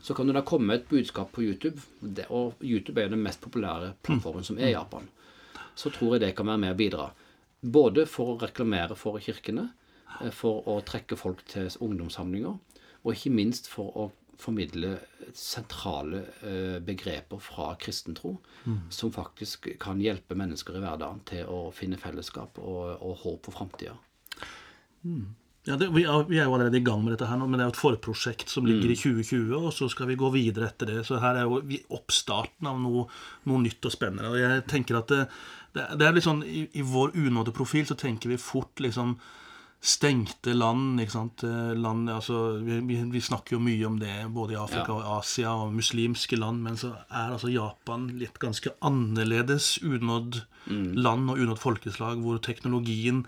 Så 0.05 0.13
kan 0.15 0.29
det 0.29 0.37
da 0.37 0.45
komme 0.45 0.77
et 0.77 0.89
budskap 0.91 1.33
på 1.33 1.47
YouTube, 1.47 1.81
og 2.29 2.61
YouTube 2.61 3.01
er 3.01 3.09
jo 3.09 3.15
den 3.15 3.25
mest 3.25 3.41
populære 3.41 3.95
plattformen 4.05 4.45
som 4.45 4.61
er 4.61 4.73
i 4.73 4.75
Japan. 4.75 5.09
Så 5.75 5.95
tror 5.95 6.15
jeg 6.17 6.27
det 6.27 6.35
kan 6.37 6.51
være 6.51 6.65
med 6.67 6.75
å 6.75 6.81
bidra. 6.83 7.09
Både 7.65 8.05
for 8.11 8.35
å 8.35 8.39
reklamere 8.43 8.99
for 9.01 9.17
kirkene, 9.25 9.71
eh, 10.21 10.35
for 10.35 10.69
å 10.69 10.77
trekke 10.85 11.17
folk 11.17 11.41
til 11.49 11.73
ungdomssamlinger, 11.81 12.61
og 13.05 13.17
ikke 13.17 13.33
minst 13.33 13.73
for 13.73 13.97
å 13.97 14.11
formidle 14.41 14.97
sentrale 15.35 16.23
eh, 16.43 16.79
begreper 16.85 17.41
fra 17.43 17.73
kristentro, 17.81 18.37
som 18.91 19.13
faktisk 19.13 19.69
kan 19.83 20.01
hjelpe 20.01 20.37
mennesker 20.39 20.77
i 20.79 20.83
hverdagen 20.83 21.23
til 21.29 21.49
å 21.51 21.71
finne 21.75 21.99
fellesskap 22.01 22.59
og, 22.63 22.95
og 23.01 23.17
håp 23.25 23.49
for 23.49 23.57
framtida. 23.59 23.97
Ja, 25.65 25.77
det, 25.81 25.89
vi, 25.95 26.03
er, 26.05 26.25
vi 26.29 26.37
er 26.37 26.45
jo 26.45 26.55
allerede 26.59 26.77
i 26.77 26.85
gang 26.85 27.01
med 27.05 27.15
dette 27.15 27.29
her 27.31 27.39
nå, 27.41 27.47
men 27.49 27.57
det 27.57 27.65
er 27.65 27.71
jo 27.71 27.75
et 27.75 27.81
forprosjekt 27.81 28.51
som 28.53 28.67
ligger 28.69 28.91
Mm. 28.91 28.93
i 28.93 28.97
2020, 29.01 29.55
og 29.57 29.73
så 29.73 29.89
skal 29.89 30.11
vi 30.11 30.17
gå 30.21 30.29
videre 30.35 30.69
etter 30.69 30.91
det. 30.91 31.07
Så 31.09 31.21
her 31.23 31.39
er 31.41 31.47
jo 31.49 31.63
vi 31.65 31.79
oppstarten 31.89 32.69
av 32.69 32.81
noe, 32.83 33.07
noe 33.49 33.63
nytt 33.65 33.85
og 33.89 33.95
spennende. 33.95 34.29
Og 34.29 34.37
jeg 34.43 34.67
tenker 34.69 34.99
at 35.01 35.09
det, 35.09 35.23
det, 35.73 35.87
det 36.01 36.07
er 36.07 36.13
litt 36.19 36.27
sånn, 36.27 36.43
i, 36.45 36.67
I 36.77 36.85
vår 36.85 37.17
unådde 37.17 37.57
profil 37.57 37.89
så 37.89 37.97
tenker 37.97 38.35
vi 38.35 38.37
fort 38.41 38.81
liksom 38.85 39.17
stengte 39.85 40.55
land. 40.57 41.01
ikke 41.03 41.13
sant? 41.13 41.45
Eh, 41.45 41.73
land 41.77 42.09
altså, 42.11 42.59
vi, 42.65 42.81
vi, 43.13 43.21
snakker 43.21 43.57
jo 43.57 43.63
mye 43.63 43.85
om 43.89 43.99
det 44.01 44.15
både 44.33 44.57
i 44.57 44.61
Afrika 44.61 44.95
Ja. 44.95 44.97
og 44.97 45.19
Asia 45.21 45.53
og 45.53 45.75
muslimske 45.77 46.39
land, 46.41 46.63
men 46.65 46.79
så 46.81 46.95
er 47.11 47.35
altså 47.35 47.53
Japan 47.53 48.09
litt 48.19 48.41
ganske 48.43 48.73
annerledes 48.81 49.77
unådd 49.85 50.43
land 50.97 51.29
og 51.31 51.39
unådd 51.45 51.61
folkeslag, 51.61 52.23
hvor 52.25 52.41
teknologien 52.41 53.27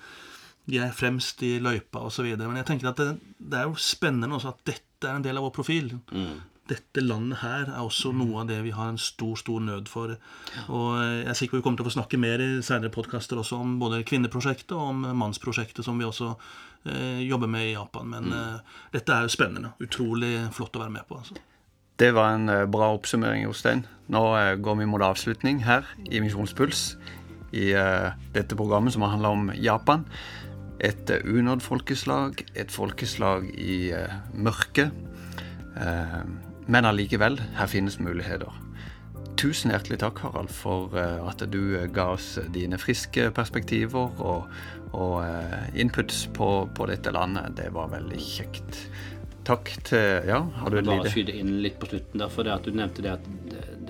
er 0.73 0.91
fremst 0.97 1.43
i 1.45 1.59
løypa 1.61 2.01
osv. 2.09 2.33
Men 2.41 2.57
jeg 2.63 2.69
tenker 2.73 2.91
at 2.91 3.01
det, 3.03 3.11
det 3.39 3.61
er 3.61 3.69
jo 3.69 3.77
spennende 3.79 4.39
også 4.39 4.55
at 4.55 4.65
dette 4.73 5.07
er 5.07 5.19
en 5.19 5.27
del 5.27 5.37
av 5.37 5.45
vår 5.47 5.55
profil. 5.61 5.93
Dette 6.67 7.03
landet 7.03 7.41
her 7.45 7.69
er 7.71 7.83
også 7.83 8.11
noe 8.17 8.43
av 8.43 8.49
det 8.51 8.59
vi 8.65 8.73
har 8.75 8.91
en 8.91 9.01
stor 9.01 9.37
stor 9.39 9.63
nød 9.63 9.91
for. 9.91 10.17
Og 10.67 10.89
jeg 10.99 11.27
er 11.31 11.39
sikker 11.39 11.57
på 11.57 11.61
vi 11.61 11.67
kommer 11.67 11.81
til 11.81 11.87
å 11.87 11.91
få 11.91 11.97
snakke 11.99 12.21
mer 12.21 12.43
i 12.43 12.49
senere 12.67 12.91
podkaster 12.95 13.39
også 13.39 13.61
om 13.63 13.77
både 13.83 14.03
kvinneprosjektet 14.09 14.75
og 14.75 14.89
om 14.91 15.05
mannsprosjektet, 15.21 15.85
som 15.87 15.99
vi 16.01 16.09
også 16.09 16.33
eh, 16.91 17.23
jobber 17.27 17.51
med 17.51 17.69
i 17.69 17.75
Japan. 17.77 18.11
Men 18.11 18.33
eh, 18.35 18.81
dette 18.97 19.15
er 19.15 19.27
jo 19.27 19.35
spennende. 19.37 19.77
Utrolig 19.83 20.35
flott 20.57 20.75
å 20.79 20.83
være 20.83 20.97
med 20.99 21.07
på. 21.07 21.21
altså. 21.23 21.39
Det 21.97 22.11
var 22.17 22.35
en 22.35 22.51
eh, 22.53 22.67
bra 22.69 22.91
oppsummering, 22.97 23.47
Jostein. 23.47 23.87
Nå 24.13 24.25
eh, 24.41 24.57
går 24.59 24.83
vi 24.83 24.89
mot 24.91 25.05
avslutning 25.07 25.63
her 25.69 25.87
i 26.11 26.21
Misjonspuls 26.25 26.91
i 27.57 27.71
eh, 27.73 28.11
dette 28.35 28.59
programmet 28.59 28.93
som 28.93 29.07
handler 29.07 29.39
om 29.39 29.55
Japan. 29.55 30.05
Et 30.85 31.09
uh, 31.09 31.23
unådd 31.25 31.63
folkeslag, 31.65 32.43
et 32.53 32.69
folkeslag 32.69 33.47
i 33.57 33.95
uh, 33.97 34.19
mørket. 34.37 34.93
Eh, 35.77 36.21
men 36.67 36.89
allikevel, 36.89 37.39
her 37.59 37.71
finnes 37.71 37.99
muligheter. 38.03 38.53
Tusen 39.37 39.71
hjertelig 39.75 39.99
takk, 40.01 40.23
Harald, 40.25 40.51
for 40.53 40.95
eh, 40.97 41.21
at 41.29 41.43
du 41.53 41.77
eh, 41.77 41.89
ga 41.93 42.09
oss 42.15 42.37
dine 42.55 42.79
friske 42.81 43.29
perspektiver 43.37 44.23
og, 44.25 44.47
og 44.97 45.19
eh, 45.27 45.67
inputs 45.83 46.25
på, 46.37 46.49
på 46.75 46.89
dette 46.89 47.13
landet. 47.13 47.53
Det 47.59 47.69
var 47.77 47.93
veldig 47.93 48.21
kjekt. 48.23 48.81
Takk 49.47 49.71
til 49.87 50.25
Ja, 50.27 50.41
har 50.43 50.73
du 50.73 50.81
et 50.81 50.89
Bare 50.89 51.05
lite 51.05 51.13
skyte 51.13 51.37
inn 51.39 51.53
litt 51.63 51.77
på 51.79 51.91
slutten 51.91 52.25
der, 52.25 52.33
for 52.33 52.49
det 52.49 52.57
at 52.57 52.67
du 52.67 52.75
nevnte 52.75 53.05
det 53.05 53.13
at 53.13 53.29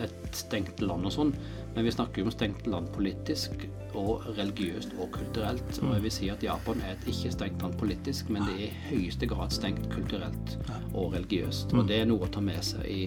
et 0.05 0.37
stengt 0.37 0.83
land 0.85 1.09
og 1.09 1.15
sånn. 1.15 1.33
Men 1.77 1.85
vi 1.85 1.93
snakker 1.93 2.23
jo 2.23 2.29
om 2.29 2.33
stengt 2.33 2.67
land 2.71 2.89
politisk 2.95 3.67
og 3.97 4.25
religiøst 4.37 4.95
og 5.01 5.11
kulturelt. 5.13 5.81
Og 5.83 5.95
jeg 5.95 6.05
vil 6.05 6.15
si 6.15 6.29
at 6.33 6.45
Japan 6.45 6.81
er 6.85 6.95
et 6.95 7.09
ikke 7.13 7.33
stengt 7.35 7.63
land 7.65 7.77
politisk, 7.81 8.31
men 8.33 8.47
det 8.49 8.55
er 8.55 8.65
i 8.67 8.85
høyeste 8.91 9.29
grad 9.31 9.53
stengt 9.55 9.89
kulturelt 9.93 10.57
og 10.93 11.15
religiøst. 11.17 11.75
Og 11.77 11.89
det 11.89 12.01
er 12.03 12.09
noe 12.09 12.27
å 12.27 12.33
ta 12.33 12.43
med 12.45 12.65
seg 12.65 12.89
i, 12.89 13.05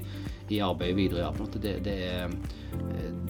i 0.53 0.61
arbeidet 0.65 0.99
videre 0.99 1.23
i 1.23 1.25
Japan. 1.25 1.49
At 1.49 1.59
det, 1.65 1.75
det, 1.87 1.97
er, 2.13 2.37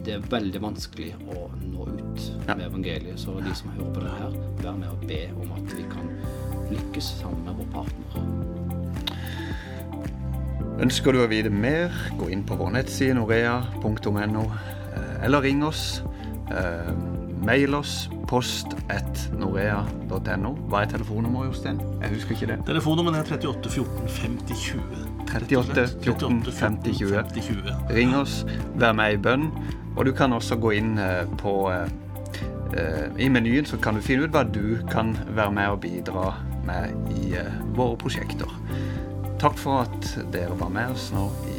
det 0.04 0.16
er 0.18 0.30
veldig 0.36 0.64
vanskelig 0.68 1.14
å 1.32 1.50
nå 1.64 1.90
ut 1.90 2.30
med 2.52 2.68
evangeliet. 2.68 3.20
Så 3.20 3.40
de 3.44 3.56
som 3.56 3.74
hører 3.78 3.96
på 3.96 4.06
det 4.06 4.16
her, 4.20 4.40
vær 4.64 4.80
med 4.80 4.92
og 4.92 5.10
be 5.10 5.26
om 5.40 5.58
at 5.60 5.76
vi 5.76 5.88
kan 5.92 6.16
lykkes 6.70 7.16
sammen 7.20 7.46
med 7.48 7.62
vår 7.64 7.76
partner. 7.80 8.49
Ønsker 10.80 11.12
du 11.12 11.20
å 11.20 11.28
vite 11.28 11.50
mer, 11.52 11.92
gå 12.16 12.30
inn 12.32 12.46
på 12.48 12.56
vår 12.56 12.70
nettside 12.78 13.18
norea.no, 13.18 14.44
eh, 14.96 15.16
eller 15.28 15.44
ring 15.44 15.60
oss. 15.68 16.02
Eh, 16.56 16.92
mail 17.44 17.76
oss 17.76 18.08
post 18.30 18.78
at 18.94 19.26
norea.no. 19.36 20.54
Hva 20.72 20.84
er 20.86 20.92
telefonnummeret, 20.94 21.50
Jostein? 21.50 21.82
Jeg 22.00 22.14
husker 22.14 22.38
ikke 22.38 22.50
det. 22.54 22.58
Telefonnummeret 22.70 23.28
er 23.28 23.42
38 23.42 23.74
14 23.74 24.08
50 24.22 24.62
20. 24.70 25.02
38 25.34 25.86
14 26.06 26.40
50 26.48 26.96
20. 27.02 27.74
Ring 27.98 28.16
oss, 28.16 28.46
vær 28.80 28.96
med 28.96 29.18
i 29.18 29.20
bønn. 29.28 29.50
Og 29.98 30.08
du 30.08 30.14
kan 30.16 30.32
også 30.32 30.56
gå 30.64 30.78
inn 30.80 30.96
eh, 31.04 31.26
på 31.42 31.58
eh, 31.76 33.20
I 33.20 33.28
menyen 33.28 33.68
så 33.68 33.82
kan 33.84 34.00
du 34.00 34.06
finne 34.06 34.30
ut 34.30 34.32
hva 34.32 34.46
du 34.48 34.80
kan 34.88 35.12
være 35.28 35.52
med 35.60 35.76
og 35.76 35.84
bidra 35.84 36.32
med 36.64 37.12
i 37.20 37.34
våre 37.76 37.98
prosjekter. 38.00 38.48
Takk 39.40 39.58
for 39.58 39.82
at 39.82 40.18
dere 40.34 40.56
var 40.60 40.70
med 40.70 40.92
oss 40.92 41.12
nå 41.16 41.30
i 41.48 41.59